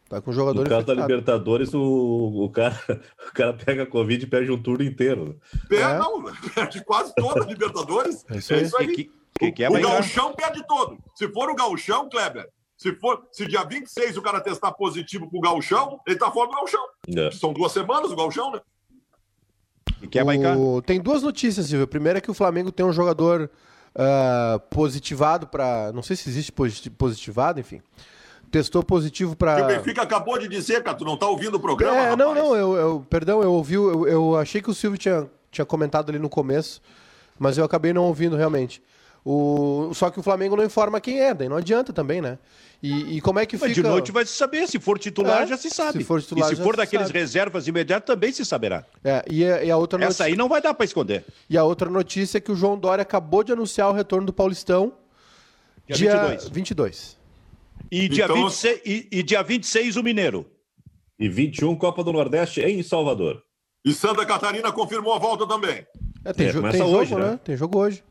[0.08, 2.80] Tá com um jogador No caso da Libertadores, o, o, cara,
[3.28, 5.38] o cara pega Covid e perde um turno inteiro.
[5.68, 5.98] Perde, é.
[5.98, 8.24] não, perde quase toda a Libertadores.
[8.30, 8.94] É isso, é isso aí.
[8.94, 10.98] Que, que, que é o, o Gauchão perde todo.
[11.14, 15.40] Se for o Gauchão, Kleber, se for, se dia 26 o cara testar positivo pro
[15.40, 16.84] galchão, ele tá fora do galchão.
[17.16, 17.30] É.
[17.32, 18.60] São duas semanas o galchão, né?
[20.00, 20.24] E quer
[20.56, 20.80] o...
[20.80, 21.84] Tem duas notícias, Silvio.
[21.84, 23.50] A primeira é que o Flamengo tem um jogador
[23.96, 27.82] uh, positivado para, não sei se existe positivado, enfim.
[28.48, 29.64] Testou positivo para.
[29.64, 32.16] O Benfica acabou de dizer, cara, tu não tá ouvindo o programa, É, rapaz.
[32.16, 35.66] não, não, eu, eu, perdão, eu ouvi, eu, eu achei que o Silvio tinha, tinha
[35.66, 36.80] comentado ali no começo,
[37.36, 38.80] mas eu acabei não ouvindo realmente.
[39.24, 39.90] O...
[39.94, 42.38] Só que o Flamengo não informa quem é, daí não adianta também, né?
[42.82, 43.82] E, e como é que Mas fica...
[43.82, 45.98] de noite vai se saber, se for titular é, já se sabe.
[45.98, 47.18] Se for titular, e se for daqueles sabe.
[47.18, 48.84] reservas imediatos também se saberá.
[49.02, 51.24] É, e a, e a outra Essa aí não vai dar para esconder.
[51.50, 54.32] E a outra notícia é que o João Dória acabou de anunciar o retorno do
[54.32, 54.92] Paulistão
[55.86, 56.48] dia, dia 22.
[56.48, 57.18] 22.
[57.90, 58.36] E, dia então...
[58.36, 60.46] 26, e, e dia 26 o Mineiro.
[61.18, 63.42] E 21 Copa do Nordeste em Salvador.
[63.84, 65.84] E Santa Catarina confirmou a volta também.
[66.24, 67.30] É, tem, é, jo tem hoje, jogo, né?
[67.32, 67.40] né?
[67.42, 68.04] Tem jogo hoje.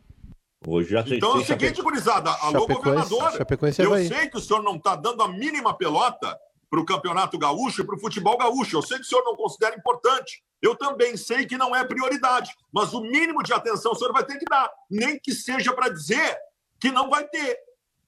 [0.65, 3.31] Hoje já tem, então é o seguinte, gurizada, alô, governador,
[3.77, 4.05] eu vai.
[4.05, 6.37] sei que o senhor não está dando a mínima pelota
[6.69, 8.77] para o Campeonato Gaúcho e para o futebol gaúcho.
[8.77, 10.43] Eu sei que o senhor não considera importante.
[10.61, 12.51] Eu também sei que não é prioridade.
[12.71, 14.69] Mas o mínimo de atenção o senhor vai ter que dar.
[14.89, 16.37] Nem que seja para dizer
[16.79, 17.57] que não vai ter.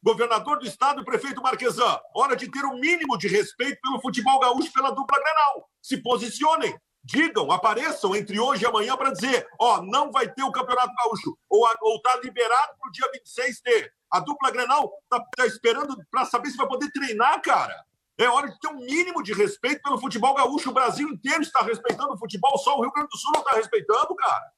[0.02, 4.40] Governador do Estado e prefeito Marquesan, hora de ter o mínimo de respeito pelo futebol
[4.40, 5.70] gaúcho pela dupla Grenal.
[5.82, 6.74] Se posicionem
[7.10, 11.38] digam, apareçam entre hoje e amanhã para dizer: ó, não vai ter o Campeonato Gaúcho,
[11.50, 13.94] ou, ou tá liberado para o dia 26 ter.
[14.12, 17.84] A dupla Grenal tá, tá esperando para saber se vai poder treinar, cara.
[18.18, 20.70] É hora de ter um mínimo de respeito pelo futebol gaúcho.
[20.70, 23.56] O Brasil inteiro está respeitando o futebol, só o Rio Grande do Sul não está
[23.56, 24.52] respeitando, cara.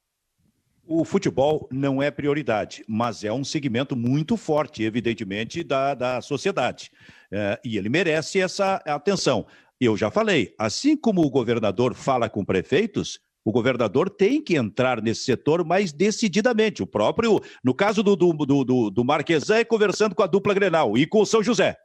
[0.87, 6.91] O futebol não é prioridade, mas é um segmento muito forte, evidentemente, da, da sociedade.
[7.31, 9.45] É, e ele merece essa atenção.
[9.81, 15.01] Eu já falei, assim como o governador fala com prefeitos, o governador tem que entrar
[15.01, 16.83] nesse setor mais decididamente.
[16.83, 20.95] O próprio, no caso do, do, do, do Marquesan, é conversando com a dupla Grenal
[20.95, 21.75] e com o São José.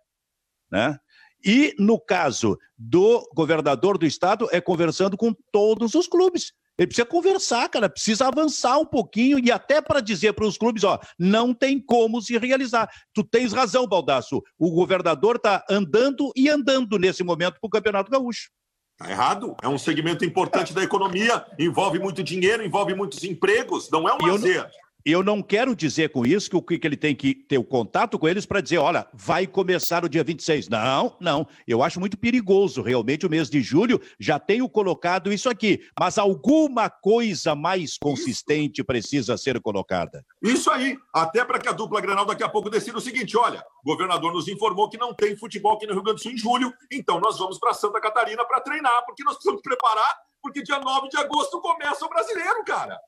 [0.71, 0.99] Né?
[1.43, 6.53] E no caso do governador do estado, é conversando com todos os clubes.
[6.79, 10.85] Ele precisa conversar, cara, precisa avançar um pouquinho e até para dizer para os clubes,
[10.85, 12.89] ó, não tem como se realizar.
[13.15, 14.43] Tu tens razão, Baldasso.
[14.59, 18.51] O governador está andando e andando nesse momento para o Campeonato Gaúcho.
[18.99, 19.55] Está errado.
[19.63, 24.27] É um segmento importante da economia, envolve muito dinheiro, envolve muitos empregos, não é um
[24.27, 24.69] lazer.
[25.09, 28.19] Eu não quero dizer com isso que o que ele tem que ter o contato
[28.19, 30.69] com eles para dizer, olha, vai começar o dia 26.
[30.69, 31.47] Não, não.
[31.65, 32.83] Eu acho muito perigoso.
[32.83, 35.89] Realmente, o mês de julho já tenho colocado isso aqui.
[35.97, 38.85] Mas alguma coisa mais consistente isso.
[38.85, 40.27] precisa ser colocada.
[40.43, 40.99] Isso aí.
[41.15, 44.33] Até para que a dupla Granal daqui a pouco decida o seguinte: olha, o governador
[44.33, 47.21] nos informou que não tem futebol aqui no Rio Grande do Sul em julho, então
[47.21, 51.17] nós vamos para Santa Catarina para treinar, porque nós precisamos preparar, porque dia 9 de
[51.17, 52.99] agosto começa o brasileiro, cara.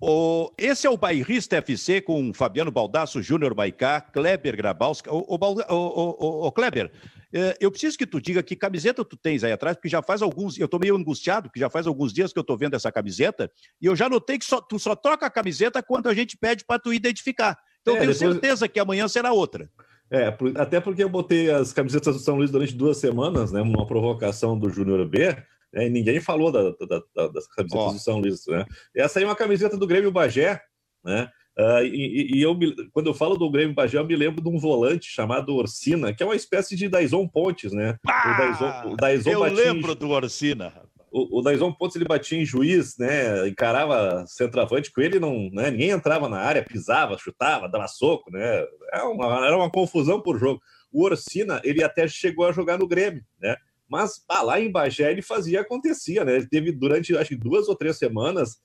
[0.00, 5.12] O, esse é o Bairrista FC com Fabiano Baldasso, Júnior Baicá, Kleber Grabowska.
[5.12, 6.90] O, o, o, Kleber,
[7.32, 10.20] é, eu preciso que tu diga que camiseta tu tens aí atrás, porque já faz
[10.20, 10.58] alguns.
[10.58, 13.50] Eu tô meio angustiado, porque já faz alguns dias que eu tô vendo essa camiseta,
[13.80, 16.64] e eu já notei que só, tu só troca a camiseta quando a gente pede
[16.64, 17.56] para tu identificar.
[17.80, 18.32] Então é, eu tenho depois...
[18.32, 19.70] certeza que amanhã será outra.
[20.10, 23.62] É, até porque eu botei as camisetas do São Luís durante duas semanas, né?
[23.62, 25.36] Uma provocação do Júnior B.
[25.74, 25.88] Né?
[25.88, 27.92] ninguém falou da, da, da, das camisetas oh.
[27.92, 28.46] do São Luís.
[28.46, 28.64] Né?
[28.94, 30.62] Essa aí é uma camiseta do Grêmio Bagé,
[31.04, 31.28] né?
[31.56, 34.48] Uh, e, e, eu me, quando eu falo do Grêmio Bagé, eu me lembro de
[34.48, 37.96] um volante chamado Orsina, que é uma espécie de Daison Pontes, né?
[38.08, 40.72] Ah, o Daison, o Daison eu lembro em, do Orsina.
[41.12, 43.46] O, o Daison Pontes ele batia em juiz, né?
[43.46, 45.70] Encarava centroavante com ele, não, né?
[45.70, 48.66] ninguém entrava na área, pisava, chutava, dava soco, né?
[48.92, 50.60] Era é uma, era uma confusão por jogo.
[50.90, 53.56] O Orsina, ele até chegou a jogar no Grêmio, né?
[53.94, 56.34] Mas ah, lá em Bagé ele fazia, acontecia, né?
[56.34, 58.56] Ele teve durante, acho que duas ou três semanas,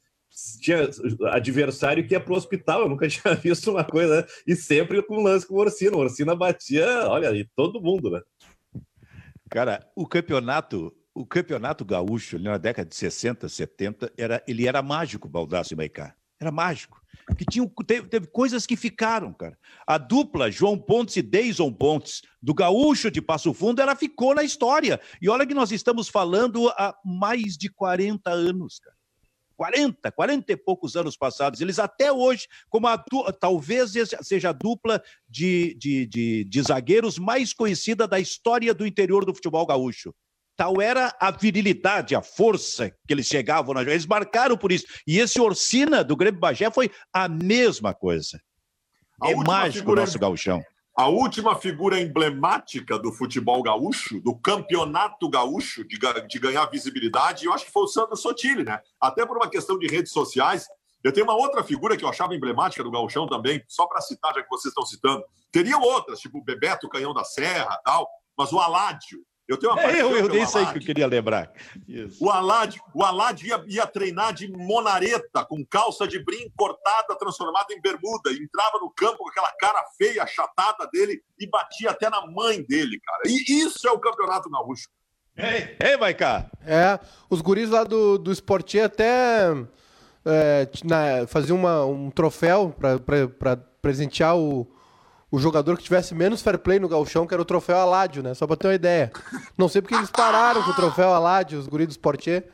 [0.60, 0.90] tinha
[1.32, 4.28] adversário que ia pro hospital, eu nunca tinha visto uma coisa, né?
[4.48, 5.96] e sempre com lance com o Orsina.
[5.96, 8.22] O Orsina batia, olha, e todo mundo, né?
[9.52, 15.30] Cara, o campeonato, o campeonato gaúcho, na década de 60, 70, era, ele era mágico,
[15.30, 16.16] Baldaço e Maicá.
[16.40, 17.00] Era mágico.
[17.26, 19.58] Porque tinha, teve, teve, coisas que ficaram, cara.
[19.86, 24.44] A dupla João Pontes e Deison Pontes, do Gaúcho de Passo Fundo, ela ficou na
[24.44, 25.00] história.
[25.22, 28.98] E olha que nós estamos falando há mais de 40 anos, cara.
[29.56, 31.60] 40, 40 e poucos anos passados.
[31.60, 32.98] Eles até hoje, como a,
[33.40, 39.26] talvez seja a dupla de, de, de, de zagueiros mais conhecida da história do interior
[39.26, 40.16] do futebol gaúcho
[40.60, 44.86] tal era a virilidade, a força que eles chegavam na Eles marcaram por isso.
[45.08, 48.42] E esse Orsina do Grêmio Bagé foi a mesma coisa.
[49.22, 50.62] A é mágico figura, o nosso gauchão.
[50.98, 57.54] A última figura emblemática do futebol gaúcho, do campeonato gaúcho, de, de ganhar visibilidade, eu
[57.54, 58.82] acho que foi o Sandro Sotile, né?
[59.00, 60.68] Até por uma questão de redes sociais.
[61.02, 64.34] Eu tenho uma outra figura que eu achava emblemática do gauchão também, só para citar,
[64.34, 65.24] já que vocês estão citando.
[65.54, 69.82] Teriam outras, tipo o Bebeto Canhão da Serra tal, mas o Aládio, eu tenho uma
[69.82, 71.52] é, eu, eu nem sei que eu queria lembrar.
[71.88, 72.24] Isso.
[72.24, 77.74] O Alad, o Alad ia, ia, treinar de monareta, com calça de brim cortada, transformada
[77.74, 78.32] em bermuda.
[78.32, 83.00] Entrava no campo com aquela cara feia, achatada dele e batia até na mãe dele,
[83.04, 83.24] cara.
[83.26, 84.88] E isso é o Campeonato Gaúcho.
[85.36, 86.52] Ei, ei Maiká!
[86.64, 89.48] É, os guris lá do, do Esportinho até
[90.24, 90.70] é,
[91.28, 91.60] faziam
[91.92, 94.68] um troféu para presentear o
[95.32, 98.34] o jogador que tivesse menos fair play no galchão, que era o troféu Aládio, né?
[98.34, 99.12] Só pra ter uma ideia.
[99.58, 102.48] Não sei porque eles pararam com o troféu Aládio, os guris do Sportier.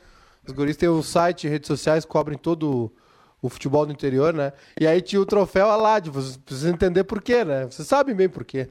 [0.46, 2.94] Os guris têm um site, redes sociais, cobrem todo
[3.42, 4.52] o futebol do interior, né?
[4.80, 6.12] E aí tinha o troféu Aládio.
[6.12, 7.66] Vocês precisam entender por quê, né?
[7.66, 8.70] Vocês sabem bem por quê.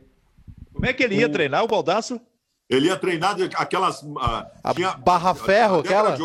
[0.72, 1.32] Como é que ele ia o...
[1.32, 2.20] treinar, o Baldaço?
[2.68, 4.02] Ele ia treinar aquelas...
[4.02, 4.18] Uh,
[4.62, 6.16] a tinha, barra ferro, aquela?
[6.16, 6.22] De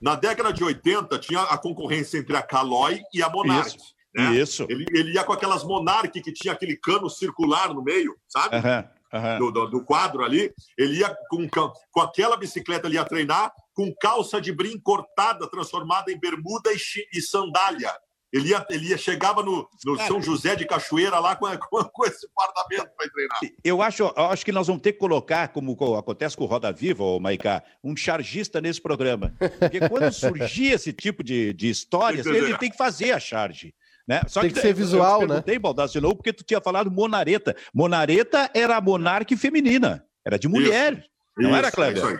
[0.00, 3.76] na década de 80, tinha a concorrência entre a Caloi e a Monarch.
[3.76, 3.97] Isso.
[4.18, 4.36] Né?
[4.36, 4.66] Isso.
[4.68, 8.56] Ele, ele ia com aquelas Monarch que tinha aquele cano circular no meio, sabe?
[8.56, 9.38] Uhum, uhum.
[9.38, 10.52] Do, do, do, quadro ali.
[10.76, 16.10] Ele ia com, com aquela bicicleta, ele ia treinar com calça de brim cortada, transformada
[16.10, 16.78] em bermuda e,
[17.16, 17.94] e sandália.
[18.32, 22.04] Ele ia, ele ia chegava no, no São José de Cachoeira lá com, com, com
[22.04, 23.40] esse fardamento para treinar.
[23.64, 26.70] Eu acho, eu acho que nós vamos ter que colocar, como acontece com o Roda
[26.70, 29.34] Viva, o Maicá, um chargista nesse programa.
[29.58, 33.74] Porque quando surgir esse tipo de, de histórias, ele tem que fazer a charge.
[34.08, 34.22] Né?
[34.26, 35.42] Só Tem que, que ser visual, eu, eu né?
[35.42, 37.54] Tem Baldassi de novo, porque tu tinha falado monareta.
[37.74, 40.02] Monareta era a monarque feminina.
[40.24, 41.04] era de mulher.
[41.36, 41.98] Não era Kleber?
[41.98, 42.18] isso aí.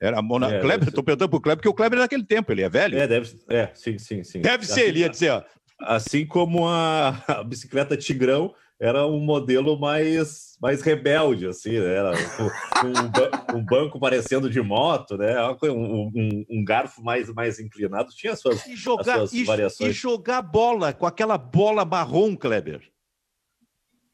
[0.00, 0.88] Era a Mona É, Kleber.
[0.88, 2.96] Estou perguntando pro Kleber, porque o Kleber é daquele tempo, ele é velho.
[2.96, 4.40] É, deve É, sim, sim, sim.
[4.40, 5.42] Deve ser, ele ia dizer, ó.
[5.80, 11.94] Assim como a, a bicicleta Tigrão era um modelo mais, mais rebelde, assim, né?
[11.94, 15.36] Era um, um um banco parecendo de moto, né?
[15.64, 16.10] Um,
[16.50, 18.10] um- garfo mais, mais inclinado.
[18.10, 18.66] Tinha suas.
[18.66, 19.90] E jogar, suas e, variações.
[19.90, 22.82] e jogar bola com aquela bola marrom, Kleber.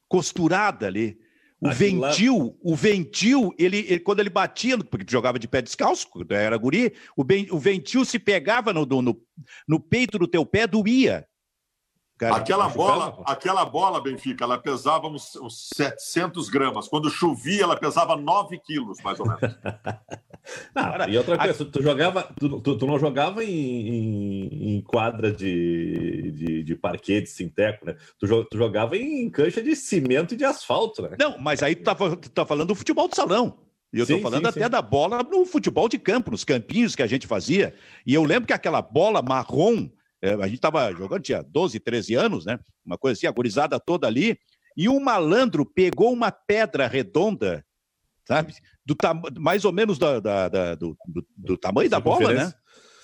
[0.09, 1.19] Costurada ali.
[1.63, 5.61] O Aquilo lá- ventil, o ventil, ele, ele- quando ele batia, porque jogava de pé
[5.61, 9.21] descalço, quando era guri, o, ben- o ventil se pegava no, no,
[9.69, 11.27] no peito do teu pé, doía.
[12.21, 13.23] Cara, Aquela bola, pô.
[13.25, 16.87] aquela bola, Benfica, ela pesava uns, uns 700 gramas.
[16.87, 19.41] Quando chovia, ela pesava 9 quilos, mais ou menos.
[20.75, 23.49] Cara, e outra a- coisa, tu, jogava, tu, tu- tu não jogava em,
[23.89, 27.97] em- em quadra de, de, de parquet, de sinteco, né?
[28.19, 31.17] Tu, tu jogava em cancha de cimento e de asfalto, né?
[31.19, 33.61] Não, mas aí tu tá, tu tá falando do futebol de salão.
[33.95, 34.71] E eu tô Sim, falando sim, até sim.
[34.71, 37.75] da bola no futebol de campo, nos campinhos que a gente fazia.
[38.07, 39.89] E eu lembro que aquela bola marrom,
[40.23, 42.59] a gente tava jogando, tinha 12, 13 anos, né?
[42.85, 44.39] Uma coisa assim, a gurizada toda ali.
[44.77, 47.65] E um malandro pegou uma pedra redonda,
[48.27, 48.55] sabe?
[48.85, 52.53] Do tam- mais ou menos da, da- da- do, do- do tamanho da bola, né?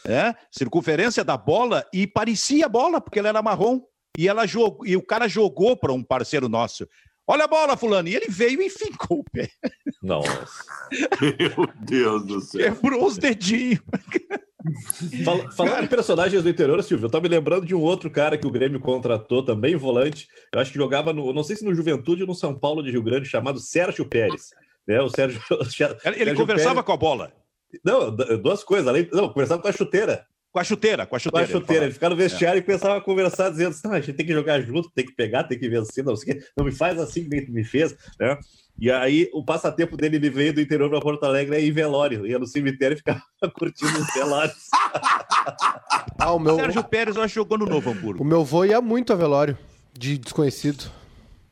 [0.08, 3.80] É, circunferência da bola e parecia bola, porque ela era marrom.
[4.16, 6.86] E, ela jogou, e o cara jogou para um parceiro nosso.
[7.26, 8.08] Olha a bola, fulano.
[8.08, 9.50] E ele veio e ficou o pé.
[10.00, 10.46] Nossa.
[11.20, 12.72] Meu Deus do céu.
[12.72, 13.80] Quebrou os dedinhos.
[15.24, 18.36] Fala- Falando em personagens do interior, Silvio, eu tô me lembrando de um outro cara
[18.38, 20.28] que o Grêmio contratou, também volante.
[20.52, 22.90] Eu acho que jogava no, não sei se no Juventude ou no São Paulo de
[22.90, 24.50] Rio Grande, chamado Sérgio Pérez.
[24.86, 25.00] Né?
[25.00, 25.40] O Sérgio.
[25.50, 25.60] Ele,
[26.04, 27.32] ele Sérgio conversava Pérez- com a bola.
[27.84, 28.86] Não, duas coisas.
[28.88, 29.08] Além...
[29.12, 30.24] Não, conversava com a chuteira.
[30.56, 31.44] Com a chuteira, com a Com a chuteira.
[31.44, 31.90] ele chuteira.
[31.92, 34.58] Ficava no vestiário e começava a conversar, dizendo assim: não, a gente tem que jogar
[34.62, 36.46] junto, tem que pegar, tem que vencer, não sei o quê.
[36.56, 38.38] Não me faz assim que nem tu me fez, né?
[38.78, 42.26] E aí, o passatempo dele, ele veio do interior para Porto Alegre, aí em velório.
[42.26, 43.20] Ia no cemitério e ficava
[43.54, 44.56] curtindo os velórios.
[46.18, 48.22] Ah, o meu, Sérgio Pérez, eu acho jogou no Novo Hamburgo.
[48.22, 49.56] o meu vô ia muito a velório
[49.92, 50.90] de desconhecido.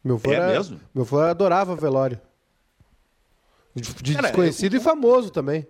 [0.03, 0.81] Meu vô É era- mesmo?
[0.95, 2.19] Meu vô adorava velório.
[3.75, 5.67] De, de Cara, desconhecido e famoso também.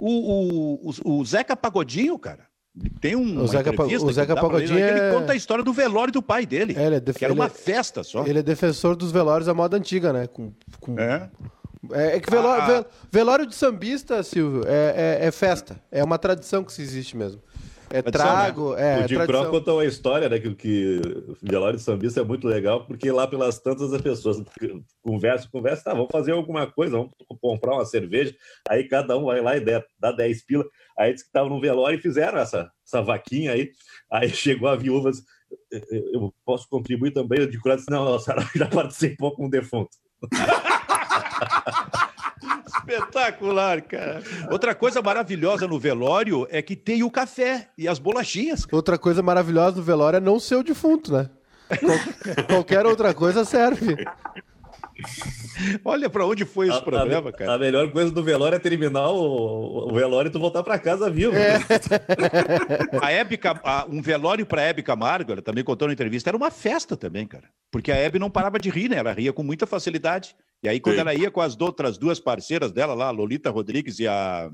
[0.00, 2.46] O, o, o, o Zeca Pagodinho, cara,
[3.00, 3.40] tem um.
[3.42, 6.44] O Zeca o Zeca Pagodinho que Ele é- conta a história do velório do pai
[6.44, 6.74] dele.
[6.76, 8.26] É, ele é def- Que era uma é- festa só.
[8.26, 10.26] Ele é defensor dos velórios da moda antiga, né?
[10.26, 11.30] Com, com- É.
[11.92, 12.66] É, é que velório, Ah.
[12.66, 15.76] vel- velório de sambista, Silvio, é, é- é festa.
[15.92, 17.40] É uma tradição que se existe mesmo.
[17.94, 19.50] É Tradição, trago, é, o Jim Crow tradição.
[19.52, 20.40] contou uma história, né?
[20.40, 24.42] Que, que o velório de sambista é muito legal, porque lá pelas tantas as pessoas
[25.00, 28.34] conversam, conversam, tá, vamos fazer alguma coisa, vamos comprar uma cerveja.
[28.68, 30.64] Aí cada um vai lá e dá, dá 10 pila.
[30.98, 33.70] Aí disse que estavam no velório e fizeram essa, essa vaquinha aí.
[34.10, 35.22] Aí chegou a viúva, disse,
[36.12, 37.46] eu posso contribuir também?
[37.46, 39.90] O Jim Crow disse, não, não, a senhora já participou com o defunto.
[42.88, 44.22] Espetacular, cara.
[44.50, 48.66] Outra coisa maravilhosa no velório é que tem o café e as bolachinhas.
[48.72, 51.28] Outra coisa maravilhosa do velório é não ser o defunto, né?
[51.80, 53.96] Qual- qualquer outra coisa serve.
[55.84, 57.54] Olha pra onde foi esse A- programa, a, cara.
[57.54, 61.10] A melhor coisa do velório é terminar o, o velório e tu voltar para casa
[61.10, 61.34] vivo.
[61.34, 61.58] É.
[63.00, 66.50] A Hebe, a- um velório pra Hebe Camargo, ela também contou na entrevista, era uma
[66.50, 67.44] festa também, cara.
[67.70, 68.96] Porque a Hebe não parava de rir, né?
[68.96, 70.36] Ela ria com muita facilidade.
[70.64, 71.00] E aí, quando Sim.
[71.02, 74.50] ela ia com as outras duas parceiras dela lá, a Lolita Rodrigues e a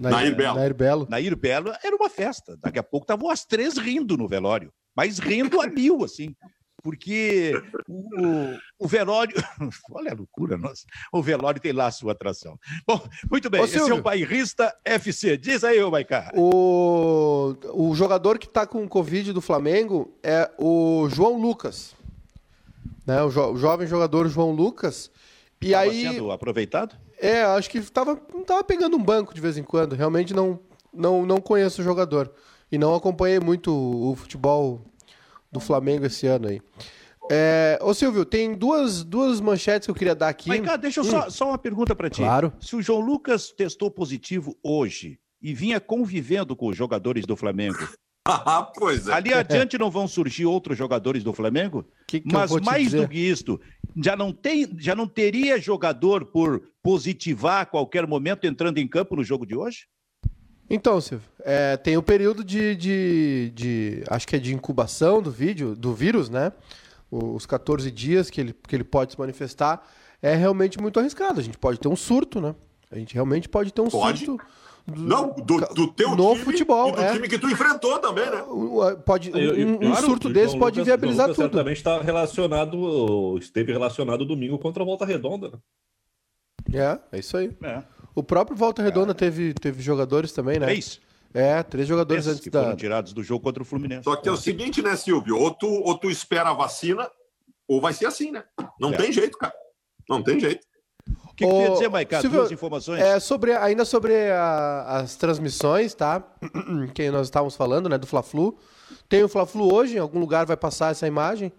[0.00, 0.54] Nair Belo.
[0.56, 1.06] Nair Belo.
[1.10, 2.56] Nair Belo, era uma festa.
[2.62, 4.72] Daqui a pouco estavam as três rindo no velório.
[4.96, 6.34] Mas rindo a mil, assim.
[6.82, 7.52] Porque
[7.86, 9.36] o, o- velório.
[9.92, 10.84] Olha a loucura, nossa.
[11.12, 12.58] O velório tem lá a sua atração.
[12.86, 13.60] Bom, muito bem.
[13.60, 15.36] Ô, Esse é o Bairrista FC.
[15.36, 16.32] Diz aí, ô Maiká.
[16.34, 21.94] O, o jogador que tá com Covid do Flamengo é o João Lucas.
[23.06, 23.22] Né?
[23.22, 25.10] O, jo- o jovem jogador João Lucas.
[25.62, 26.02] E Estava aí.
[26.02, 26.96] sendo aproveitado?
[27.18, 29.94] É, acho que tava, tava pegando um banco de vez em quando.
[29.94, 30.58] Realmente não,
[30.92, 32.32] não, não conheço o jogador.
[32.70, 34.80] E não acompanhei muito o, o futebol
[35.50, 36.60] do Flamengo esse ano aí.
[37.30, 40.48] É, ô Silvio, tem duas, duas manchetes que eu queria dar aqui.
[40.48, 42.22] Maiká, deixa eu só, só uma pergunta para ti.
[42.22, 42.24] Hum.
[42.24, 42.52] Claro.
[42.60, 47.78] Se o João Lucas testou positivo hoje e vinha convivendo com os jogadores do Flamengo,
[48.24, 49.12] Ah, pois é.
[49.14, 51.84] ali adiante não vão surgir outros jogadores do Flamengo?
[52.06, 53.00] Que que eu Mas vou te mais dizer?
[53.00, 53.60] do que isto,
[53.96, 59.16] já não tem, já não teria jogador por positivar a qualquer momento entrando em campo
[59.16, 59.86] no jogo de hoje?
[60.70, 65.30] Então, Silvio, é, tem o período de, de, de- Acho que é de incubação do
[65.30, 66.52] vídeo, do vírus, né?
[67.10, 69.86] Os 14 dias que ele, que ele pode se manifestar.
[70.22, 71.40] É realmente muito arriscado.
[71.40, 72.54] A gente pode ter um surto, né?
[72.90, 74.24] A gente realmente pode ter um Pode.
[74.24, 74.44] surto.
[74.86, 77.12] Do- Não, do, do teu no time futebol, e do é.
[77.12, 78.42] time que tu enfrentou também, né?
[79.06, 81.52] Pode, um, Eu- eu- um surto desse pode Lucas- inviabilizar João Lucas tudo.
[81.52, 85.50] Certamente está relacionado, esteve relacionado domingo contra a Volta Redonda.
[85.50, 85.58] né?
[86.74, 87.50] É, é isso aí.
[87.62, 87.82] É.
[88.14, 90.66] O próprio Volta Redonda teve, teve jogadores também, né?
[90.66, 91.00] Três.
[91.34, 92.62] É, três jogadores Três antes que da.
[92.64, 94.04] foram tirados do jogo contra o Fluminense.
[94.04, 95.38] Só que é o seguinte, né, Silvio?
[95.38, 97.10] Ou tu, ou tu espera a vacina,
[97.66, 98.44] ou vai ser assim, né?
[98.78, 98.96] Não É.
[98.98, 99.54] tem jeito, cara.
[100.08, 100.66] Não tem jeito.
[101.32, 102.20] O que, que tu ia dizer, Maiká?
[102.20, 103.00] Silvio, Duas informações?
[103.00, 106.22] É, sobre, ainda sobre a- as transmissões, tá?
[106.94, 107.96] Que nós estávamos falando, né?
[107.98, 108.56] Do Fla-Flu.
[109.08, 111.52] Tem o Fla-Flu hoje, em algum lugar vai passar essa imagem.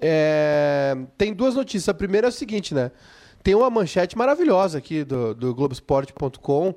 [0.00, 1.88] É, tem duas notícias.
[1.88, 2.90] A primeira é o seguinte, né?
[3.42, 6.74] Tem uma manchete maravilhosa aqui do, do Globoesporte.com,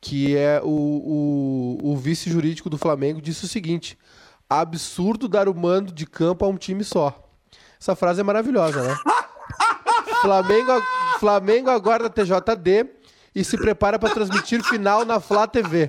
[0.00, 3.98] que é o, o, o vice jurídico do Flamengo disse o seguinte:
[4.48, 7.26] absurdo dar o mando de campo a um time só.
[7.80, 8.96] Essa frase é maravilhosa, né?
[10.22, 10.72] Flamengo,
[11.28, 12.86] Flamengo aguarda TJD
[13.34, 15.88] e se prepara para transmitir final na Flá TV.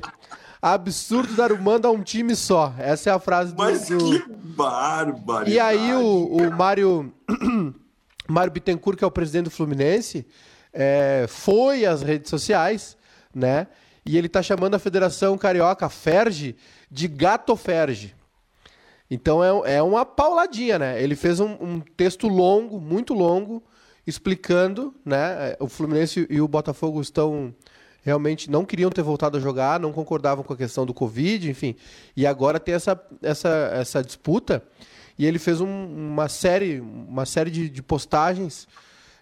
[0.62, 2.74] Absurdo dar o mando a um time só.
[2.80, 3.58] Essa é a frase do.
[3.62, 5.52] Mas do- que barbaridade.
[5.52, 7.14] E aí o, o Mário,
[8.30, 10.26] Mário Bittencourt, que é o presidente do Fluminense,
[10.72, 12.96] é, foi às redes sociais,
[13.34, 13.68] né?
[14.06, 16.56] E ele tá chamando a Federação Carioca, Ferge,
[16.90, 18.16] de Gato Ferge.
[19.12, 21.04] Então é, é uma pauladinha, né?
[21.04, 23.62] Ele fez um, um texto longo, muito longo,
[24.06, 25.52] explicando, né?
[25.52, 27.54] é, O Fluminense e o Botafogo estão
[28.04, 31.76] realmente não queriam ter voltado a jogar, não concordavam com a questão do Covid, enfim.
[32.16, 34.64] E agora tem essa, essa, essa disputa.
[35.18, 38.68] E ele fez um- uma série, uma série de, de postagens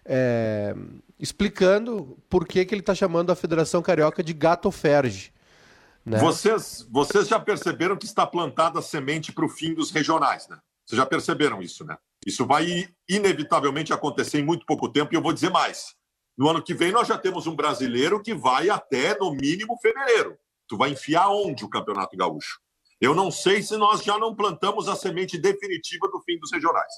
[0.06, 0.76] é,
[1.18, 5.32] explicando por que, que ele está chamando a Federação Carioca de Gato Ferge.
[6.06, 6.18] Né?
[6.18, 10.58] Vocês, vocês já perceberam que está plantada a semente para o fim dos regionais, né?
[10.86, 11.96] Vocês já perceberam isso, né?
[12.26, 15.96] Isso vai inevitavelmente acontecer em muito pouco tempo, e eu vou dizer mais.
[16.38, 20.38] No ano que vem, nós já temos um brasileiro que vai até, no mínimo, fevereiro.
[20.68, 22.60] Tu vai enfiar onde o Campeonato Gaúcho?
[23.00, 26.94] Eu não sei se nós já não plantamos a semente definitiva do fim dos regionais.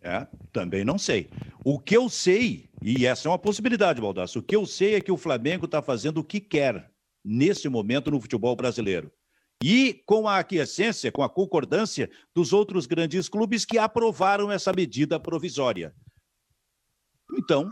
[0.00, 1.30] É, também não sei.
[1.64, 5.00] O que eu sei, e essa é uma possibilidade, Baldasso, o que eu sei é
[5.00, 6.90] que o Flamengo está fazendo o que quer
[7.24, 9.12] nesse momento no futebol brasileiro.
[9.62, 15.20] E com a aquiescência, com a concordância dos outros grandes clubes que aprovaram essa medida
[15.20, 15.94] provisória.
[17.38, 17.70] Então,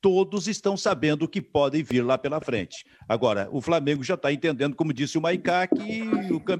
[0.00, 2.84] todos estão sabendo que podem vir lá pela frente.
[3.08, 6.02] Agora, o Flamengo já está entendendo, como disse o Maicá, que,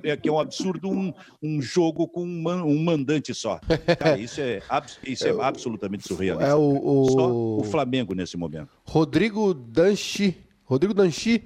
[0.02, 3.60] é- que é um absurdo um, um jogo com um, man- um mandante só.
[3.98, 4.60] Cara, isso é,
[5.04, 6.50] isso é absolutamente surrealista.
[6.50, 8.70] É o, Só o o Flamengo nesse momento.
[8.84, 10.36] Rodrigo Danchi.
[10.64, 11.44] Rodrigo Danchi,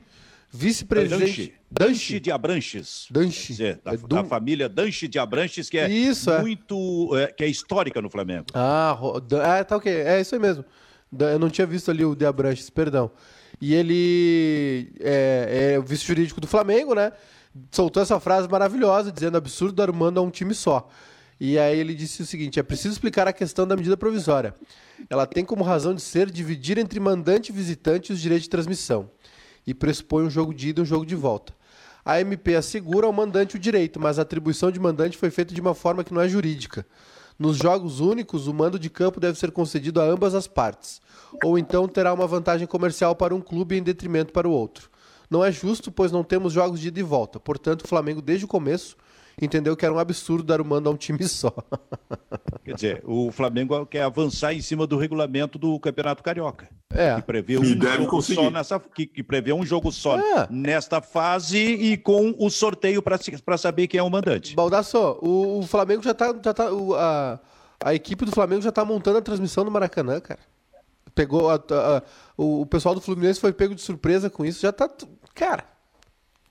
[0.50, 1.54] vice-presidente.
[1.70, 3.06] Danche de Abranches.
[3.10, 3.46] Danchi.
[3.48, 6.40] Quer dizer, da, É do- da família Danche de Abranches, que é Isso, é.
[6.40, 7.16] muito.
[7.16, 8.46] é, que é histórica no Flamengo.
[8.54, 8.98] Ah,
[9.58, 9.92] ah, tá ok.
[9.92, 10.64] É isso aí mesmo.
[11.18, 13.10] Eu não tinha visto ali o De Abranches, perdão.
[13.60, 17.12] E ele é, é o vice-jurídico do Flamengo, né?
[17.70, 20.88] Soltou essa frase maravilhosa, dizendo absurdo dar o mando a um time só.
[21.38, 24.54] E aí ele disse o seguinte: é preciso explicar a questão da medida provisória.
[25.08, 29.10] Ela tem como razão de ser dividir entre mandante e visitante os direitos de transmissão.
[29.66, 31.54] E pressupõe um jogo de ida e um jogo de volta.
[32.04, 35.60] A MP assegura ao mandante o direito, mas a atribuição de mandante foi feita de
[35.60, 36.86] uma forma que não é jurídica.
[37.38, 41.00] Nos jogos únicos, o mando de campo deve ser concedido a ambas as partes,
[41.44, 44.90] ou então terá uma vantagem comercial para um clube em detrimento para o outro.
[45.30, 47.38] Não é justo, pois não temos jogos de ida e volta.
[47.38, 48.96] Portanto, o Flamengo, desde o começo,
[49.44, 51.52] entendeu que era um absurdo dar o mando a um time só.
[52.64, 56.68] Quer dizer, o Flamengo quer avançar em cima do regulamento do Campeonato Carioca.
[56.92, 57.14] É.
[57.16, 58.40] Que prevê um deve jogo conseguir.
[58.42, 58.78] só nessa.
[58.78, 60.46] Que, que prevê um jogo só É.
[60.50, 64.54] nesta fase e com o sorteio para saber quem é o mandante.
[64.54, 66.34] Baldasso, o, o Flamengo já tá.
[66.44, 67.40] Já tá o- a,
[67.82, 70.40] a equipe do Flamengo já tá montando a transmissão do Maracanã, cara.
[71.14, 71.50] Pegou.
[71.50, 72.02] a- a- a-
[72.36, 74.60] o, o pessoal do Fluminense foi pego de surpresa com isso.
[74.60, 74.86] Já tá.
[74.86, 75.64] tu- Cara,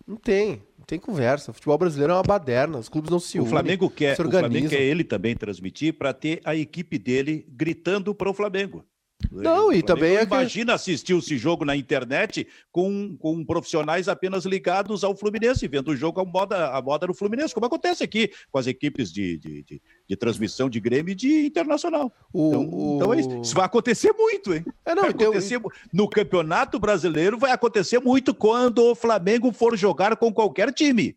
[0.07, 0.63] não tem.
[0.89, 1.51] Tem conversa.
[1.51, 2.79] O futebol brasileiro é uma baderna.
[2.79, 3.51] Os clubes não se O unem.
[3.51, 8.15] Flamengo quer, se o Flamengo quer ele também transmitir para ter a equipe dele gritando
[8.15, 8.83] para o Flamengo.
[9.32, 14.07] Não, O e também é que- Imagina assistir esse jogo na internet com, com profissionais
[14.07, 18.03] apenas ligados ao Fluminense, vendo o jogo à moda, à moda do Fluminense, como acontece
[18.03, 22.11] aqui com as equipes de, de, de, de transmissão de Grêmio e de Internacional.
[22.34, 23.41] O- então, o- então é isso.
[23.41, 24.65] Isso vai acontecer muito, hein?
[24.86, 25.61] É, não, vai e tem- acontecer
[25.93, 31.15] No Campeonato Brasileiro vai acontecer muito quando o Flamengo for jogar com qualquer time.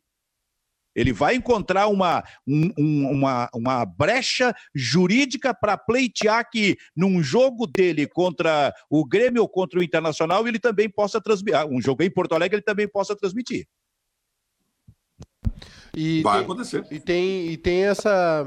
[0.94, 7.66] Ele vai encontrar uma, um- um- uma, uma brecha jurídica para pleitear que num jogo
[7.66, 11.58] dele contra o Grêmio ou contra o Internacional ele também possa transmitir.
[11.58, 13.66] ah, Um jogo em Porto Alegre ele também possa transmitir.
[15.94, 16.86] E Vai tem- acontecer.
[16.90, 18.46] E tem, e tem essa.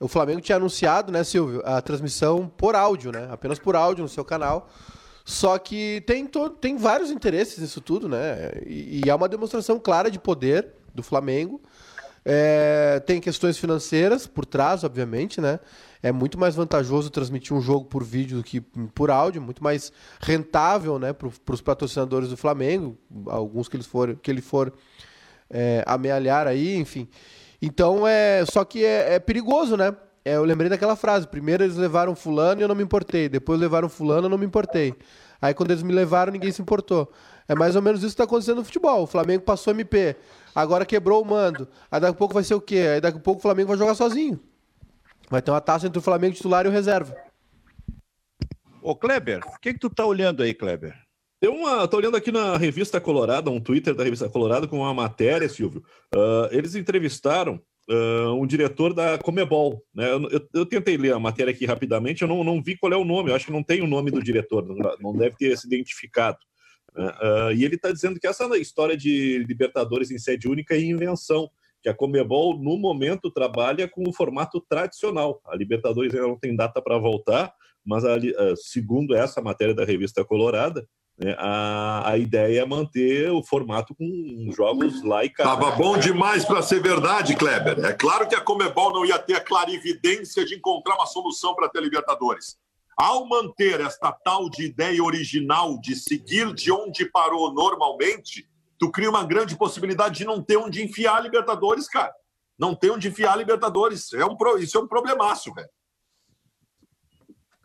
[0.00, 3.28] O Flamengo tinha anunciado, né, Silvio, a transmissão por áudio, né?
[3.30, 4.68] Apenas por áudio no seu canal.
[5.24, 6.50] Só que tem, to...
[6.50, 8.50] tem vários interesses nisso tudo, né?
[8.66, 11.60] E, e é uma demonstração clara de poder do Flamengo.
[12.24, 15.58] É, tem questões financeiras por trás, obviamente, né?
[16.02, 19.92] É muito mais vantajoso transmitir um jogo por vídeo do que por áudio, muito mais
[20.20, 24.72] rentável, né, para os patrocinadores do Flamengo, alguns que eles for, que ele for
[25.48, 27.08] é, amealhar aí, enfim.
[27.60, 29.94] Então é, só que é, é perigoso, né?
[30.24, 33.60] É, eu lembrei daquela frase: primeiro eles levaram fulano e eu não me importei, depois
[33.60, 34.94] levaram fulano e eu não me importei.
[35.40, 37.12] Aí quando eles me levaram, ninguém se importou.
[37.52, 39.02] É mais ou menos isso que está acontecendo no futebol.
[39.02, 40.16] O Flamengo passou MP,
[40.54, 41.68] agora quebrou o mando.
[41.90, 42.78] Aí daqui a pouco vai ser o quê?
[42.94, 44.40] Aí daqui a pouco o Flamengo vai jogar sozinho.
[45.28, 47.14] Vai ter uma taça entre o Flamengo titular e o reserva.
[48.80, 50.94] Ô, Kleber, o que, que tu tá olhando aí, Kleber?
[51.38, 54.94] Tem uma, tô olhando aqui na revista Colorada, um Twitter da revista Colorada com uma
[54.94, 55.82] matéria, Silvio.
[56.14, 59.82] Uh, eles entrevistaram uh, um diretor da Comebol.
[59.94, 60.10] Né?
[60.10, 62.96] Eu, eu, eu, tentei ler a matéria aqui rapidamente, eu não, não vi qual é
[62.96, 65.54] o nome, eu acho que não tem o nome do diretor, não, não deve ter
[65.58, 66.38] se identificado.
[66.94, 71.50] Uh, e ele está dizendo que essa história de Libertadores em sede única é invenção,
[71.82, 75.40] que a Comebol, no momento, trabalha com o formato tradicional.
[75.46, 77.52] A Libertadores ainda não tem data para voltar,
[77.84, 80.86] mas a, uh, segundo essa matéria da revista Colorada,
[81.18, 85.44] né, a, a ideia é manter o formato com jogos lá e cá.
[85.44, 87.84] Tava bom demais para ser verdade, Kleber.
[87.84, 91.68] É claro que a Comebol não ia ter a clarividência de encontrar uma solução para
[91.68, 92.56] ter Libertadores.
[92.96, 99.10] Ao manter esta tal de ideia original de seguir de onde parou normalmente, tu cria
[99.10, 102.12] uma grande possibilidade de não ter onde enfiar a Libertadores, cara.
[102.58, 104.12] Não ter onde enfiar a Libertadores.
[104.12, 105.70] É um, isso é um problemaço, velho.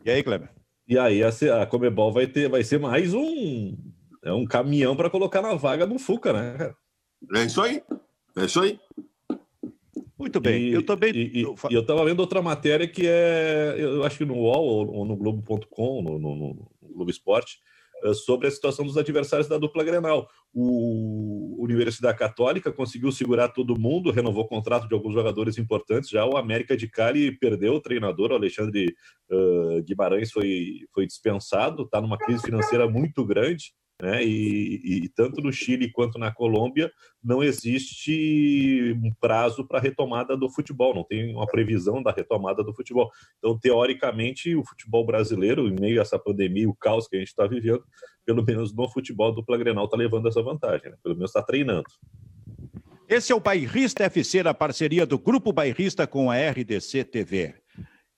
[0.04, 0.50] E aí, Kleber?
[0.88, 1.28] E aí a,
[1.62, 3.76] a Comebol vai ter, vai ser mais um,
[4.24, 6.74] é um caminhão para colocar na vaga do Fuca, né?
[7.34, 7.82] É isso aí.
[8.36, 8.80] É isso aí.
[10.18, 10.64] Muito bem.
[10.64, 11.12] E, eu também.
[11.14, 15.04] E, eu estava vendo outra matéria que é, eu acho que no UOL ou, ou
[15.04, 17.58] no Globo.com, no, no, no, Globo Esporte,
[18.02, 20.28] é sobre a situação dos adversários da dupla Grenal.
[20.52, 26.10] O Universidade Católica conseguiu segurar todo mundo, renovou o contrato de alguns jogadores importantes.
[26.10, 28.94] Já o América de Cali perdeu o treinador, o Alexandre
[29.30, 34.24] uh, Guimarães foi, foi dispensado, está numa crise financeira muito grande né?
[34.24, 36.90] E, e, tanto no Chile quanto na Colômbia
[37.22, 42.62] não existe um prazo para a retomada do futebol, não tem uma previsão da retomada
[42.62, 43.10] do futebol.
[43.38, 47.28] Então, teoricamente, o futebol brasileiro, em meio a essa pandemia, o caos que a gente
[47.28, 47.84] está vivendo,
[48.24, 50.96] pelo menos no futebol do Grenal está levando essa vantagem, né?
[51.02, 51.88] pelo menos está treinando.
[53.08, 57.54] Esse é o Bairrista FC na parceria do Grupo Bairrista com a RDC TV.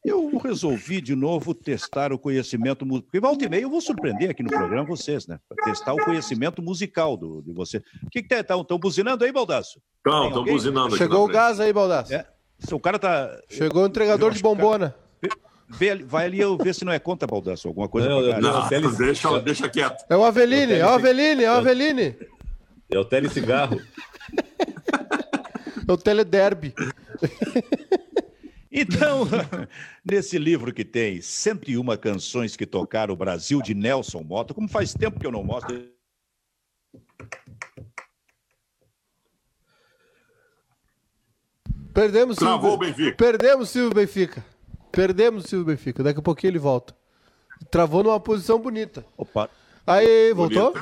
[0.04, 3.02] Eu resolvi de novo testar o conhecimento musical.
[3.06, 5.38] Porque volta e meia eu vou surpreender aqui no programa vocês, né?
[5.46, 7.82] Para testar o conhecimento musical do, de você.
[8.02, 8.62] O que estão?
[8.62, 9.80] Estão buzinando aí, Baldaço?
[9.98, 12.14] Estão, estão buzinando Chegou o gás aí, Baldaço.
[12.14, 12.26] É.
[12.72, 13.40] O cara tá.
[13.48, 14.94] Chegou o entregador de bombona.
[16.06, 18.08] Vai ali eu ver se não é conta, Baldaço, alguma coisa.
[18.08, 20.04] Não, não, não deixa, deixa quieto.
[20.08, 22.16] É o Aveline, é o Aveline, é o Aveline.
[22.90, 23.80] É o telecigarro.
[25.86, 26.74] é o telederby.
[28.70, 29.26] Então,
[30.04, 34.94] nesse livro que tem 101 canções que tocaram o Brasil de Nelson Mota, como faz
[34.94, 35.88] tempo que eu não mostro.
[41.92, 43.16] Perdemos o Silvio Benfica.
[43.16, 44.44] Perdemos o Silvio Benfica.
[44.92, 46.02] Perdemos o Silvio Benfica.
[46.02, 46.94] Daqui a pouquinho ele volta.
[47.70, 49.04] Travou numa posição bonita.
[49.16, 49.50] Opa.
[49.86, 50.72] Aí, voltou?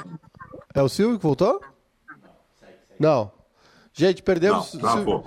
[0.75, 1.61] É o Silvio que voltou?
[2.99, 3.38] Não.
[3.99, 4.75] Gente, perdemos.
[4.75, 5.25] Não, travou.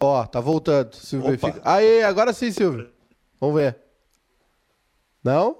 [0.00, 0.96] Ó, tá voltando.
[0.96, 1.62] Silvio Fica...
[1.64, 2.90] Aí, agora sim, Silvio.
[3.40, 3.78] Vamos ver.
[5.22, 5.56] Não?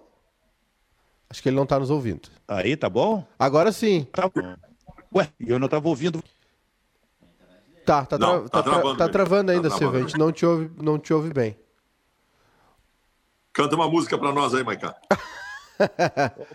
[1.29, 2.29] Acho que ele não tá nos ouvindo.
[2.49, 3.25] Aí, tá bom?
[3.39, 4.05] Agora sim.
[4.11, 4.29] Tá
[5.15, 6.21] Ué, eu não tava ouvindo.
[7.87, 10.01] Tá, tá, não, tá, tá, travando, tá travando ainda, tá Silvio.
[10.01, 11.57] A gente não te, ouve, não te ouve bem.
[13.53, 14.97] Canta uma música pra nós aí, Maiká.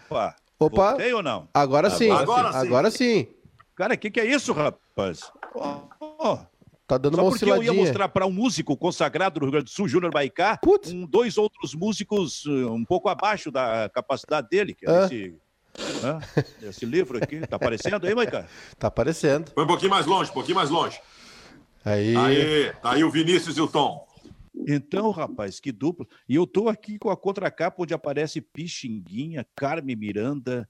[0.10, 0.36] Opa.
[0.60, 0.90] Opa.
[0.90, 1.48] Voltei ou não?
[1.54, 2.12] Agora, agora sim.
[2.12, 2.58] Agora sim.
[2.58, 3.28] Agora sim.
[3.76, 5.32] Cara, o que, que é isso, rapaz?
[5.56, 6.38] Oh, oh.
[6.88, 7.72] Tá dando Só uma porque osciladinha.
[7.72, 10.60] eu ia mostrar para um músico consagrado do Rio Grande do Sul, Júnior Baicá,
[10.94, 15.06] um, dois outros músicos uh, um pouco abaixo da capacidade dele, que é ah.
[15.06, 15.36] esse,
[16.62, 17.40] esse livro aqui.
[17.48, 18.46] Tá aparecendo aí, Baicá?
[18.78, 19.52] Tá aparecendo.
[19.52, 21.02] Foi um pouquinho mais longe, um pouquinho mais longe.
[21.84, 22.16] Aí.
[22.16, 24.06] Aí, tá aí o Vinícius e o Tom.
[24.68, 26.06] Então, rapaz, que dupla.
[26.30, 30.70] E eu tô aqui com a contracapa onde aparece Pixinguinha, Carme Miranda,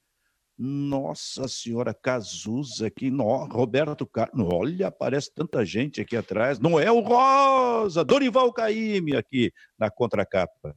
[0.58, 6.60] nossa Senhora Cazuza aqui, no, Roberto Carlos, olha, aparece tanta gente aqui atrás.
[6.60, 10.76] Noel Rosa, Dorival Caime aqui na contracapa.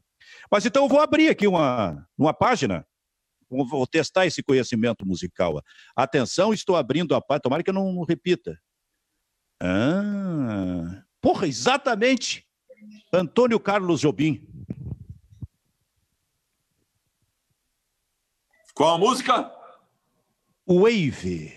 [0.51, 2.85] Mas então eu vou abrir aqui uma, uma página,
[3.49, 5.63] vou testar esse conhecimento musical.
[5.95, 8.61] Atenção, estou abrindo a página, tomara que eu não repita.
[9.61, 12.47] Ah, porra, exatamente.
[13.13, 14.47] Antônio Carlos Jobim.
[18.75, 19.58] Qual a música?
[20.69, 21.53] Wave.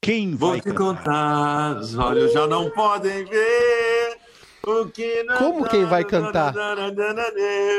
[0.00, 0.96] Quem Vou vai te cantar?
[0.96, 4.18] contar, os olhos já não podem ver.
[4.64, 6.54] O que não Como quem vai cantar?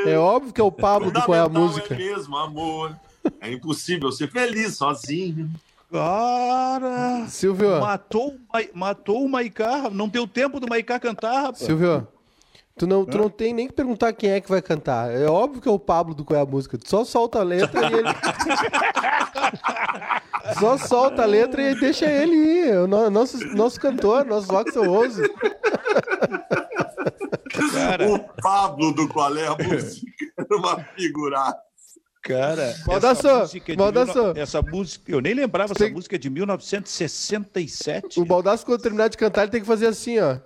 [0.05, 1.93] É óbvio que é o Pablo do Qual é a Fundamental Música.
[1.93, 2.95] É mesmo amor.
[3.39, 5.49] É impossível ser feliz sozinho.
[5.91, 8.35] Cara, Silvio, matou,
[8.73, 9.89] matou o Maicá.
[9.89, 11.59] Não deu tempo do Maicá cantar, rapaz.
[11.59, 12.07] Silvio,
[12.77, 15.11] tu não, tu não tem nem que perguntar quem é que vai cantar.
[15.11, 16.77] É óbvio que é o Pablo do Qual é a Música.
[16.77, 18.09] Tu só solta a letra e ele.
[20.59, 22.77] só solta a letra e deixa ele ir.
[22.79, 25.21] O no- nosso, nosso cantor, nosso voxeloso.
[27.73, 30.05] Cara, O Pablo do Qual é a Música
[30.37, 31.57] era uma figurada.
[32.21, 32.75] cara.
[32.85, 36.29] Baldasso, essa música é mil Essa música, eu nem lembrava Tem- essa música é de
[36.29, 38.19] 1967.
[38.19, 40.37] O Baldasso, quando terminar de cantar, ele tem que fazer assim, ó.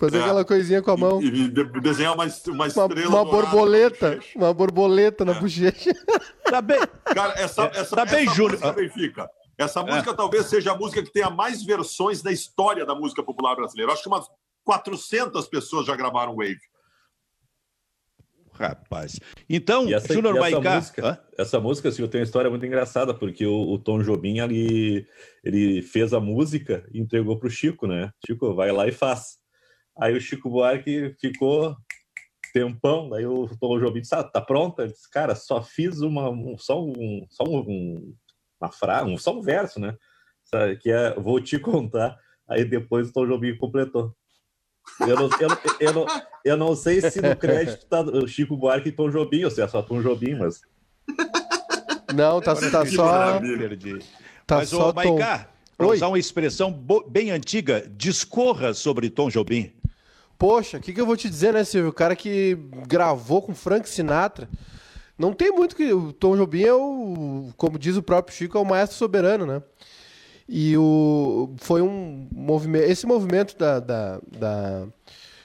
[0.00, 0.20] Fazer É.
[0.22, 1.22] aquela coisinha com a mão.
[1.22, 2.88] E, e de- desenhar uma, uma Uma, estrela.
[3.08, 4.20] uma dourada borboleta.
[4.34, 5.92] Uma borboleta na bochecha.
[6.44, 6.80] Tá bem.
[7.14, 8.58] Cara, essa, essa, Tá bem, essa Júlio.
[8.58, 12.94] música, Benfica, essa música talvez seja a música que tenha mais versões da história da
[12.94, 13.90] música popular brasileira.
[13.90, 14.26] Eu Acho que umas
[14.64, 16.58] 400 pessoas já gravaram Wave.
[18.52, 19.18] Rapaz.
[19.48, 20.76] Então, E essa, Júnior e essa Maicá.
[20.76, 21.18] música, Hã?
[21.38, 25.06] essa música, assim, tem uma história muito engraçada, porque o, o Tom Jobim, ali,
[25.42, 28.10] ele fez a música e entregou pro Chico, né?
[28.26, 29.38] Chico, vai lá e faz.
[30.00, 31.76] Aí o Chico Buarque ficou
[32.52, 34.82] tempão, daí o Tom Jobim disse, ah, tá pronta?
[34.82, 38.14] Ele disse, cara, só fiz uma, um, só um, só um, um-
[38.60, 39.96] uma frase, um, só um verso, né?
[40.44, 42.18] Sabe, Que é, vou te contar.
[42.48, 44.14] Aí depois o Tom Jobim completou.
[45.00, 45.48] Eu não, eu,
[45.78, 46.06] eu, não,
[46.44, 49.62] eu não sei se no crédito tá o Chico Buarque e Tom Jobim, ou se
[49.62, 50.60] é só Tom Jobim, mas
[52.14, 53.38] Não, tá, tá só.
[53.40, 53.98] Perdi.
[54.46, 54.94] Tá Mas, só ô, Tom.
[55.16, 55.48] Maicá,
[55.78, 56.72] usar uma expressão
[57.08, 59.72] bem antiga, discorra sobre Tom Jobim.
[60.40, 61.90] Poxa, o que, que eu vou te dizer, né, Silvio?
[61.90, 62.56] O cara que
[62.88, 64.48] gravou com Frank Sinatra.
[65.18, 65.92] Não tem muito que.
[65.92, 67.50] O Tom Jobim é o.
[67.58, 69.62] Como diz o próprio Chico, é o maestro soberano, né?
[70.48, 71.50] E o.
[71.58, 72.84] Foi um movimento.
[72.90, 73.80] Esse movimento da.
[73.80, 74.86] da, da-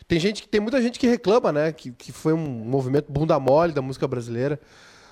[0.07, 0.47] tem gente.
[0.47, 1.73] Tem muita gente que reclama, né?
[1.73, 4.57] Que, que foi um movimento bunda mole da música brasileira.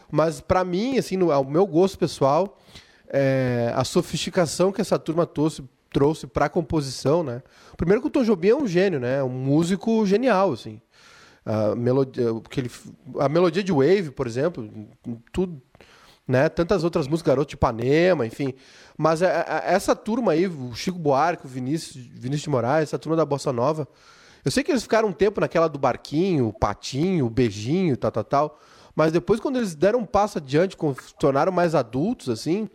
[0.09, 2.57] Mas pra mim, assim, no, ao meu gosto pessoal,
[3.09, 5.61] é, a sofisticação que essa turma trouxe,
[5.93, 7.41] trouxe para composição, né?
[7.77, 9.23] Primeiro que o Tom Jobim é um gênio, né?
[9.23, 10.81] Um músico genial, assim.
[11.45, 12.23] A melodia,
[12.57, 12.71] ele,
[13.19, 14.69] a melodia de Wave, por exemplo,
[15.31, 15.61] tudo,
[16.27, 16.49] né?
[16.49, 18.53] Tantas outras músicas, Garoto de Ipanema, enfim.
[18.97, 22.97] Mas a- a- essa turma aí, o Chico Buarque, o Vinícius, Vinícius de Moraes, essa
[22.99, 23.87] turma da Bossa Nova,
[24.45, 28.11] eu sei que eles ficaram um tempo naquela do barquinho, o patinho, o beijinho, tal,
[28.11, 28.59] tal, tal.
[28.95, 32.69] Mas depois, quando eles deram um passo adiante, se tornaram mais adultos, assim,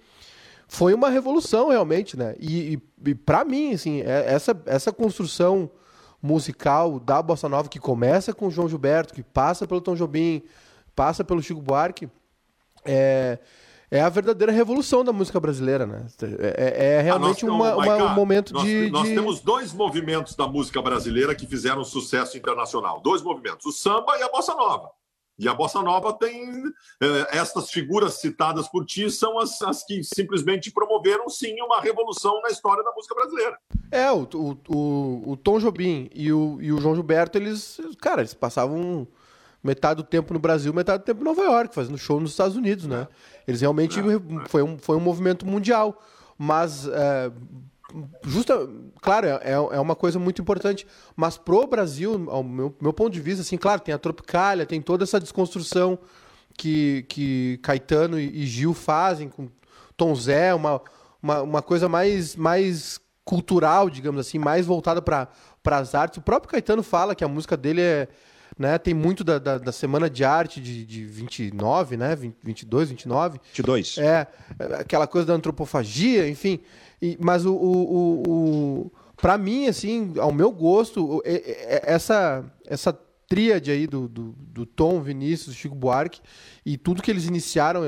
[0.69, 2.35] foi uma revolução realmente, né?
[2.39, 5.71] E, e, e para mim, assim, é- essa, essa construção
[6.23, 10.43] musical da bossa nova que começa com o João Gilberto, que passa pelo Tom Jobim,
[10.95, 12.09] passa pelo Chico Buarque,
[12.85, 13.39] é,
[13.91, 16.07] é a verdadeira revolução da música brasileira, né?
[16.41, 19.41] É, é Ah, realmente nós- uma- ô, uma- um momento nós, de, Nós de- temos
[19.41, 23.01] dois movimentos da música brasileira que fizeram sucesso internacional.
[23.01, 24.91] Dois movimentos, o samba e a bossa nova.
[25.39, 26.51] E a bossa nova tem.
[27.01, 32.41] eh, estas figuras citadas por ti são as, as que simplesmente promoveram, sim, uma revolução
[32.43, 33.59] na história da música brasileira.
[33.91, 38.21] É, o, o, o, o Tom Jobim e o, e o João Gilberto, eles, cara,
[38.23, 39.07] eles passavam
[39.63, 42.57] metade do tempo no Brasil, metade do tempo em Nova York, fazendo show nos Estados
[42.57, 43.07] Unidos, né?
[43.47, 43.99] Eles realmente
[44.49, 46.03] foi um, foi um movimento mundial,
[46.37, 47.31] mas é,
[48.25, 48.69] justa,
[49.01, 50.87] claro, é, é uma coisa muito importante,
[51.17, 54.81] mas pro Brasil, ao meu, meu ponto de vista, assim, claro, tem a Tropicália, tem
[54.81, 55.99] toda essa desconstrução
[56.57, 59.49] que, que Caetano e, e Gil fazem com
[59.97, 60.81] Tom Zé, uma,
[61.23, 65.29] uma, uma coisa mais, mais cultural, digamos assim, mais voltada para
[65.65, 66.19] as artes.
[66.19, 68.09] O próprio Caetano fala que a música dele é,
[68.59, 72.89] né, tem muito da, da, da Semana de Arte de, de 29, né, 20, 22,
[72.91, 73.41] 29.
[73.53, 73.99] 22.
[73.99, 74.27] É,
[74.81, 76.61] aquela coisa da antropofagia, enfim.
[77.01, 78.31] E- mas o, o, o,
[78.87, 82.93] o para mim, assim, ao meu gosto, essa essa
[83.29, 86.21] tríade aí do, do, do Tom, Vinícius, Chico Buarque
[86.65, 87.83] e tudo que eles iniciaram,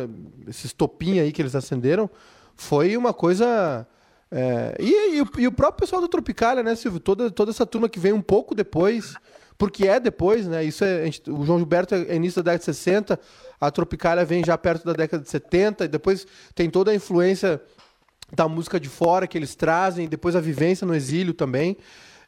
[0.46, 2.10] esses topinhos aí que eles acenderam,
[2.54, 3.86] foi uma coisa.
[4.30, 7.00] é, e, e o, e o próprio pessoal da Tropicália, né, Silvio?
[7.00, 9.14] Toda, toda essa turma que vem um pouco depois,
[9.56, 10.62] porque é depois, né?
[10.62, 13.18] Isso é, gente- o João Gilberto é início da década de 60,
[13.58, 17.60] a Tropicália vem já perto da década de 70, e depois tem toda a influência
[18.34, 21.76] da música de fora que eles trazem, depois a vivência no exílio também.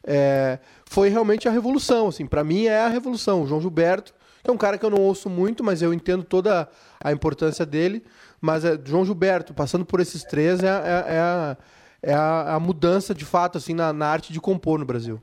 [0.05, 3.43] É, foi realmente a revolução, assim, para mim é a revolução.
[3.43, 6.23] O João Gilberto, que é um cara que eu não ouço muito, mas eu entendo
[6.23, 6.67] toda
[7.01, 8.03] a importância dele.
[8.41, 11.57] Mas é, João Gilberto, passando por esses três, é, a- é, é a,
[12.01, 12.13] é
[12.53, 15.21] a mudança de fato assim na, na arte de compor no Brasil.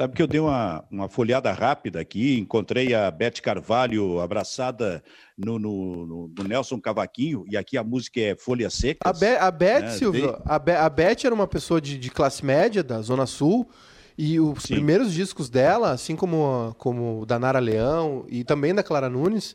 [0.00, 5.04] Sabe que eu dei uma, uma folhada rápida aqui, encontrei a Beth Carvalho abraçada
[5.36, 9.06] no, no, no, no Nelson Cavaquinho, e aqui a música é Folha Seca.
[9.06, 9.90] A, Be a Beth, né?
[9.90, 13.68] Silvio, a, Be a Beth era uma pessoa de, de classe média da Zona Sul,
[14.16, 14.76] e os Sim.
[14.76, 19.54] primeiros discos dela, assim como, como da Nara Leão e também da Clara Nunes,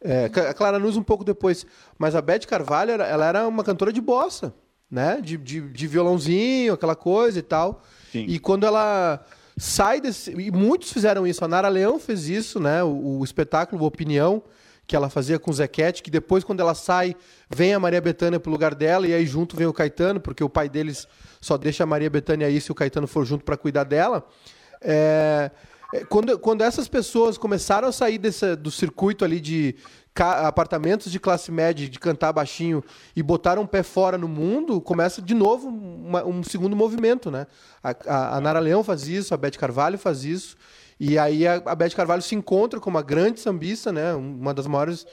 [0.00, 1.66] é, a Clara Nunes um pouco depois,
[1.98, 4.54] mas a Beth Carvalho, ela era uma cantora de bossa,
[4.90, 5.20] né?
[5.20, 7.82] De, de, de violãozinho, aquela coisa e tal.
[8.10, 8.24] Sim.
[8.26, 9.22] E quando ela
[9.56, 10.30] sai desse.
[10.32, 11.44] E muitos fizeram isso.
[11.44, 12.82] A Nara Leão fez isso, né?
[12.82, 14.42] O, o espetáculo Opinião,
[14.86, 17.16] que ela fazia com o Zequete, que depois, quando ela sai,
[17.48, 20.48] vem a Maria Bethânia pro lugar dela, e aí junto vem o Caetano, porque o
[20.48, 21.08] pai deles
[21.40, 24.26] só deixa a Maria Bethânia aí se o Caetano for junto para cuidar dela.
[24.80, 25.50] É,
[25.94, 29.76] é, quando, quando essas pessoas começaram a sair desse, do circuito ali de
[30.22, 32.84] apartamentos de classe média, de cantar baixinho
[33.16, 37.48] e botaram um pé fora no mundo, começa de novo uma, um segundo movimento, né?
[37.82, 40.56] A, a, a, Nara Leão faz isso, a Beth Carvalho faz isso,
[41.00, 44.14] e aí a, a Beth Carvalho se encontra com uma grande sambista, né?
[44.14, 45.04] Uma das maiores,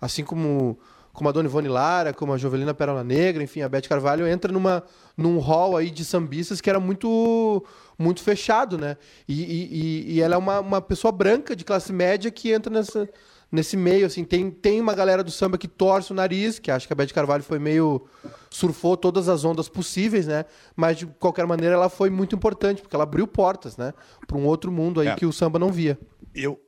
[0.00, 0.78] assim como
[1.12, 4.52] como a Dona Ivone Lara, como a Jovelina Pérola Negra, enfim, a Beth Carvalho entra
[4.52, 4.82] numa,
[5.16, 7.64] num hall aí de sambistas que era muito
[7.96, 8.96] muito fechado, né?
[9.28, 13.08] E, e, e ela é uma, uma pessoa branca de classe média que entra nessa,
[13.54, 16.86] nesse meio, assim, tem, tem uma galera do samba que torce o nariz, que acho
[16.86, 18.06] que a Beth Carvalho foi meio.
[18.50, 20.44] surfou todas as ondas possíveis, né?
[20.76, 23.94] Mas de qualquer maneira ela foi muito importante, porque ela abriu portas, né?
[24.26, 25.14] Para um outro mundo aí é.
[25.14, 25.98] que o samba não via.
[26.34, 26.60] Eu,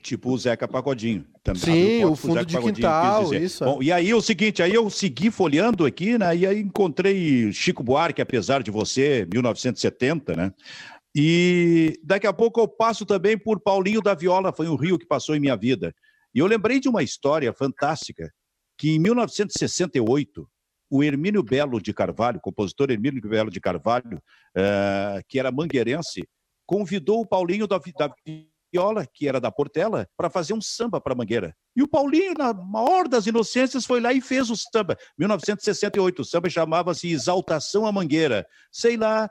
[0.00, 1.26] Tipo o Zeca Pagodinho.
[1.44, 3.62] Também Sim, o fundo de Pagodinho, quintal, isso.
[3.62, 6.34] Bom, e aí o seguinte, aí eu segui folheando aqui, né?
[6.34, 10.52] E aí encontrei Chico Buarque, apesar de você, 1970, né?
[11.14, 15.06] E daqui a pouco eu passo também por Paulinho da Viola, foi um rio que
[15.06, 15.94] passou em minha vida.
[16.34, 18.32] E eu lembrei de uma história fantástica,
[18.78, 20.48] que em 1968,
[20.90, 24.18] o Hermínio Belo de Carvalho, compositor Hermínio Belo de Carvalho,
[24.56, 26.26] uh, que era mangueirense,
[26.66, 28.14] convidou o Paulinho da, da
[28.72, 31.54] Viola, que era da Portela, para fazer um samba para Mangueira.
[31.76, 34.96] E o Paulinho, na maior das inocências, foi lá e fez o samba.
[35.18, 38.46] 1968, o samba chamava-se Exaltação à Mangueira.
[38.70, 39.28] Sei lá,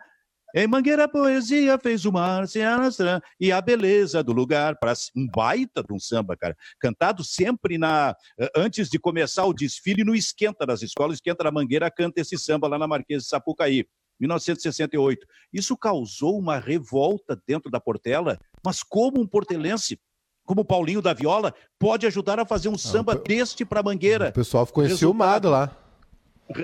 [0.54, 4.94] em Mangueira a poesia fez o mar se arrastrar e a beleza do lugar para
[5.16, 6.56] um baita de um samba, cara.
[6.80, 11.52] Cantado sempre na eh, antes de começar o desfile no esquenta das escolas, esquenta da
[11.52, 13.86] Mangueira canta esse samba lá na Marquesa de Sapucaí.
[14.20, 15.26] 1968.
[15.52, 20.00] Isso causou uma revolta dentro da Portela, mas como um portelense,
[20.46, 24.30] como Paulinho da Viola, pode ajudar a fazer um samba ah, deste para Mangueira?
[24.30, 25.76] O pessoal ficou enciumado lá.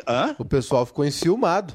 [0.07, 0.35] Hã?
[0.37, 1.73] O pessoal ficou enciumado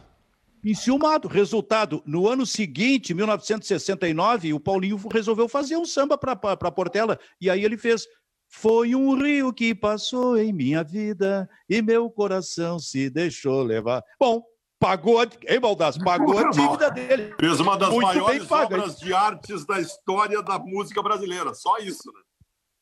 [0.65, 1.29] enciumado.
[1.29, 6.37] Resultado, no ano seguinte, 1969, o Paulinho resolveu fazer um samba para
[6.71, 7.19] Portela.
[7.41, 8.07] E aí ele fez.
[8.55, 14.05] Foi um rio que passou em minha vida e meu coração se deixou levar.
[14.21, 14.43] Bom,
[14.79, 15.99] pagou, hein, Baldasso?
[16.05, 17.35] Pagou a dívida dele.
[17.41, 21.55] Fez uma das Muito maiores obras de artes da história da música brasileira.
[21.55, 22.21] Só isso, né?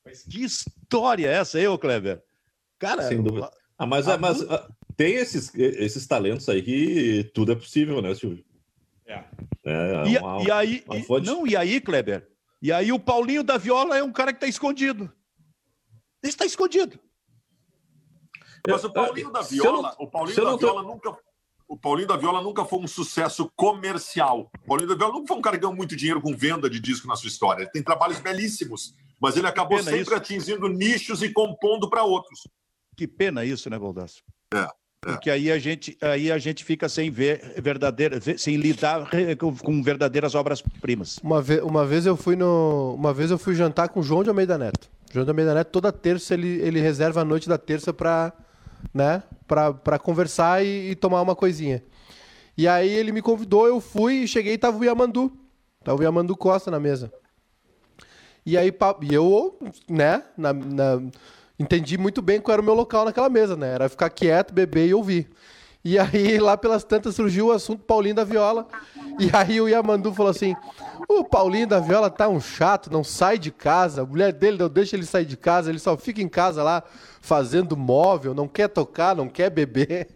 [0.05, 2.21] Mas que história é essa aí, ô Kleber?
[2.77, 3.49] Cara, Sem dúvida.
[3.77, 8.13] Ah, mas, a, mas a, tem esses, esses talentos aí que tudo é possível, né,
[8.13, 8.43] Silvio?
[9.05, 9.23] É.
[9.65, 12.27] é e, uma, e, aí, e, não, e aí, Kleber?
[12.61, 15.11] E aí o Paulinho da Viola é um cara que está escondido.
[16.23, 16.99] Ele está escondido.
[18.67, 20.87] Mas o Paulinho da Viola, não, o Paulinho da Viola tô...
[20.87, 21.17] nunca
[21.71, 24.51] o Paulinho da Viola nunca foi um sucesso comercial.
[24.61, 26.81] O Paulinho da Viola nunca foi um cara que ganhou muito dinheiro com venda de
[26.81, 27.63] disco na sua história.
[27.63, 30.13] Ele tem trabalhos belíssimos, mas ele acabou sempre isso.
[30.13, 32.41] atingindo nichos e compondo para outros.
[32.97, 34.21] Que pena isso, né, Baldasso?
[34.53, 34.67] É.
[35.01, 40.35] Porque aí a gente, aí a gente fica sem ver verdadeira, sem lidar com, verdadeiras
[40.35, 41.17] obras-primas.
[41.23, 44.21] Uma, vez, uma vez eu fui no, uma vez eu fui jantar com o João
[44.21, 44.87] de Almeida Neto.
[45.11, 48.31] João de Almeida Neto toda terça ele, ele reserva a noite da terça para,
[48.93, 51.83] né, para conversar e, e, tomar uma coisinha.
[52.55, 55.35] E aí ele me convidou, eu fui e cheguei e tava o Yamandu.
[55.83, 57.11] Tava o Yamandu Costa na mesa.
[58.45, 58.71] E aí
[59.01, 59.57] e eu,
[59.89, 61.01] né, na, na
[61.61, 63.73] entendi muito bem qual era o meu local naquela mesa, né?
[63.73, 65.29] Era ficar quieto, beber e ouvir.
[65.83, 68.67] E aí, lá pelas tantas, surgiu o assunto Paulinho da Viola.
[69.19, 70.55] E aí o Yamandu falou assim:
[71.07, 74.01] o Paulinho da Viola tá um chato, não sai de casa.
[74.01, 76.83] A mulher dele não deixa ele sair de casa, ele só fica em casa lá
[77.19, 80.09] fazendo móvel, não quer tocar, não quer beber.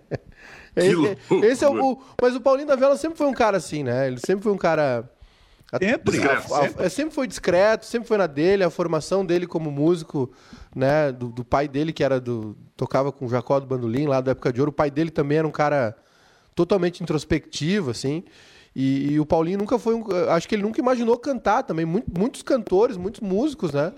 [0.74, 4.06] esse, esse é o, mas o Paulinho da Viola sempre foi um cara assim, né?
[4.06, 5.08] Ele sempre foi um cara
[5.78, 6.20] Sempre.
[6.22, 10.32] A, a, a, sempre foi discreto, sempre foi na dele, a formação dele como músico,
[10.74, 14.20] né, do, do, pai dele que era do tocava com o Jacó do Bandolim lá
[14.20, 15.96] da época de ouro, o pai dele também era um cara
[16.54, 18.24] totalmente introspectivo assim.
[18.74, 22.42] E, e o Paulinho nunca foi um, acho que ele nunca imaginou cantar também, muitos
[22.42, 23.92] cantores, muitos músicos, né?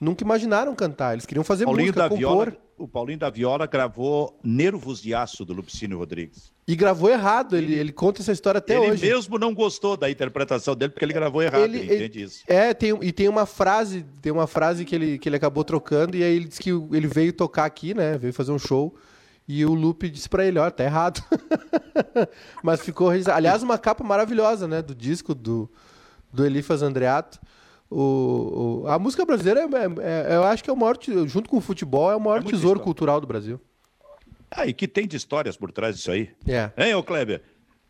[0.00, 2.18] Nunca imaginaram cantar, eles queriam fazer Paulinho música, da compor.
[2.18, 6.52] Viola o Paulinho da Viola gravou Nervos de Aço do Lupicínio Rodrigues.
[6.66, 9.06] E gravou errado, ele, ele conta essa história até ele hoje.
[9.06, 12.42] mesmo não gostou da interpretação dele porque ele gravou errado, ele, ele entende isso.
[12.46, 16.16] É, tem, e tem uma frase, tem uma frase que ele, que ele acabou trocando
[16.16, 18.16] e aí ele disse que ele veio tocar aqui, né?
[18.18, 18.94] Veio fazer um show
[19.46, 21.22] e o Lupe disse pra ele, ó, tá errado.
[22.62, 24.80] Mas ficou Aliás, uma capa maravilhosa, né?
[24.80, 25.70] Do disco do,
[26.32, 27.38] do Elifas Andreato.
[27.96, 31.48] O, o, a música brasileira, é, é, é, eu acho que é o maior, junto
[31.48, 32.82] com o futebol, é o maior é tesouro história.
[32.82, 33.60] cultural do Brasil.
[34.50, 36.28] Ah, e que tem de histórias por trás disso aí.
[36.44, 36.70] É.
[36.76, 37.40] Hein, ô Kleber?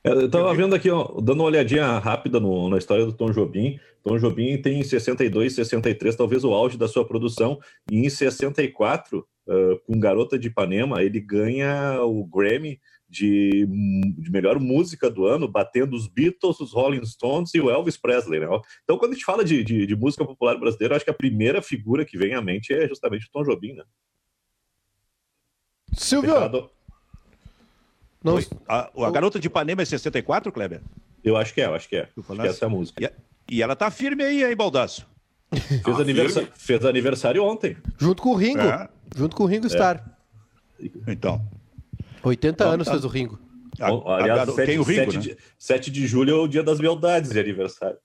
[0.05, 3.81] Eu tava vendo aqui, ó, dando uma olhadinha rápida no, na história do Tom Jobim.
[4.03, 7.59] Tom Jobim tem em 62, 63, talvez o auge da sua produção,
[7.91, 12.79] e em 64, uh, com Garota de Ipanema, ele ganha o Grammy
[13.15, 13.67] de,
[14.19, 18.41] de, melhor música do ano, batendo os Beatles, os Rolling Stones e o Elvis Presley.
[18.41, 18.47] Né?
[18.83, 21.63] Então, quando a gente fala de, de, de música popular brasileira, acho que a primeira
[21.63, 23.75] figura que vem à mente é justamente o Tom Jobim.
[23.75, 23.85] Né?
[25.93, 26.33] Silvio!
[26.33, 26.71] Fechado.
[28.23, 28.39] Não...
[28.69, 30.81] A, a, Garota de Ipanema é 64, Kleber?
[31.23, 32.09] Eu acho que é, eu acho que é.
[32.19, 33.03] Acho que é essa música.
[33.03, 33.13] E, a,
[33.49, 35.07] e, ela tá firme aí, hein, Baldaço?
[35.55, 37.77] Fez, ah, aniversário, fez aniversário ontem.
[37.97, 38.61] Junto com o Ringo.
[38.61, 38.89] É.
[39.15, 40.03] Junto com o Ringo Starr.
[41.07, 41.41] Então.
[42.25, 42.93] 80 então, anos tá...
[42.93, 43.39] fez o Ringo.
[43.79, 45.35] Bom, aliás, a, 7, tem o Ringo, 7, né?
[45.35, 47.97] de, 7 de julho é o dia das beldades de aniversário.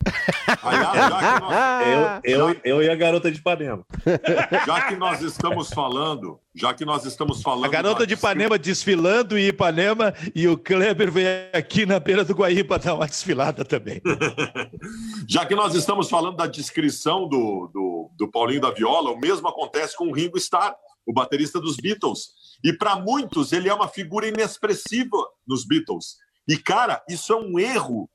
[0.64, 1.42] Aliás,
[2.24, 2.24] nós...
[2.26, 3.86] eu, eu, eu, e a garota de Ipanema.
[4.66, 7.66] Já que nós estamos falando, já que nós estamos falando.
[7.66, 12.34] A garota de Ipanema desfilando em Ipanema e o Kleber vem aqui na beira do
[12.34, 14.02] Guaíba dar uma desfilada também.
[15.30, 19.48] já que nós estamos falando da descrição do, do, do Paulinho da Viola, o mesmo
[19.48, 23.88] acontece com o Ringo Starr, o baterista dos Beatles e para muitos, ele é uma
[23.88, 26.18] figura inexpressiva nos Beatles.
[26.48, 28.10] E, cara, isso é um erro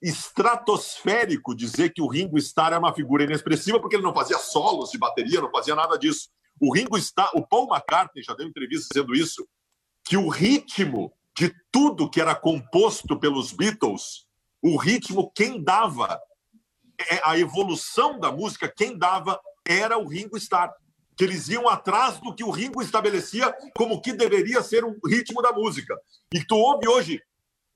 [0.00, 4.90] estratosférico dizer que o Ringo Starr é uma figura inexpressiva, porque ele não fazia solos
[4.90, 6.28] de bateria, não fazia nada disso.
[6.60, 9.46] O Ringo Starr, o Paul McCartney já deu entrevista dizendo isso,
[10.04, 14.26] que o ritmo de tudo que era composto pelos Beatles,
[14.62, 16.20] o ritmo quem dava,
[17.10, 20.72] é, a evolução da música, quem dava era o Ringo Starr
[21.16, 25.40] que eles iam atrás do que o Ringo estabelecia como que deveria ser o ritmo
[25.42, 25.96] da música.
[26.32, 27.20] E tu ouve hoje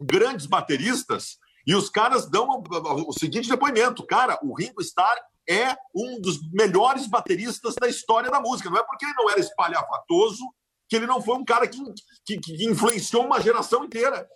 [0.00, 2.62] grandes bateristas e os caras dão
[3.06, 5.18] o seguinte depoimento: cara, o Ringo Starr
[5.48, 8.70] é um dos melhores bateristas da história da música.
[8.70, 10.44] Não é porque ele não era espalhafatoso
[10.88, 11.78] que ele não foi um cara que,
[12.24, 14.26] que, que influenciou uma geração inteira.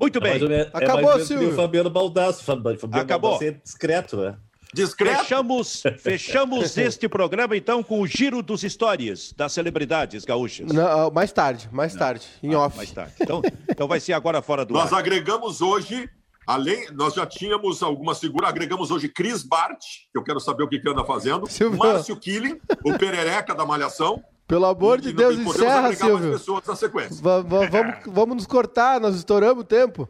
[0.00, 0.40] Muito bem.
[0.52, 1.50] É Acabou, é Silvio.
[1.50, 2.44] O Fabiano Baldasso.
[2.44, 3.32] Fabiano Acabou.
[3.32, 4.38] Baldasso é discreto, né?
[4.74, 5.20] Discreto.
[5.20, 10.70] Fechamos, fechamos este programa, então, com o giro dos histórias das celebridades gaúchas.
[10.70, 11.98] Não, ah, mais tarde, mais Não.
[11.98, 12.76] tarde, em ah, off.
[12.76, 13.12] Mais tarde.
[13.20, 14.98] Então, então vai ser agora fora do Nós ar.
[14.98, 16.08] agregamos hoje,
[16.46, 19.80] além, nós já tínhamos algumas figuras, agregamos hoje Cris Bart,
[20.12, 21.78] que eu quero saber o que, que anda fazendo, Silvio.
[21.78, 24.22] Márcio Killing, o perereca da Malhação.
[24.46, 26.32] Pelo amor de Deus, encerra, Silvio.
[26.32, 27.22] pessoas na sequência.
[27.22, 27.68] vamos,
[28.06, 30.08] vamos nos cortar, nós estouramos o tempo.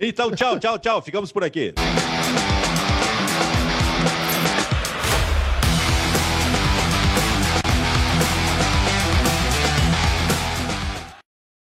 [0.00, 1.02] Então, tchau, tchau, tchau.
[1.02, 1.74] Ficamos por aqui.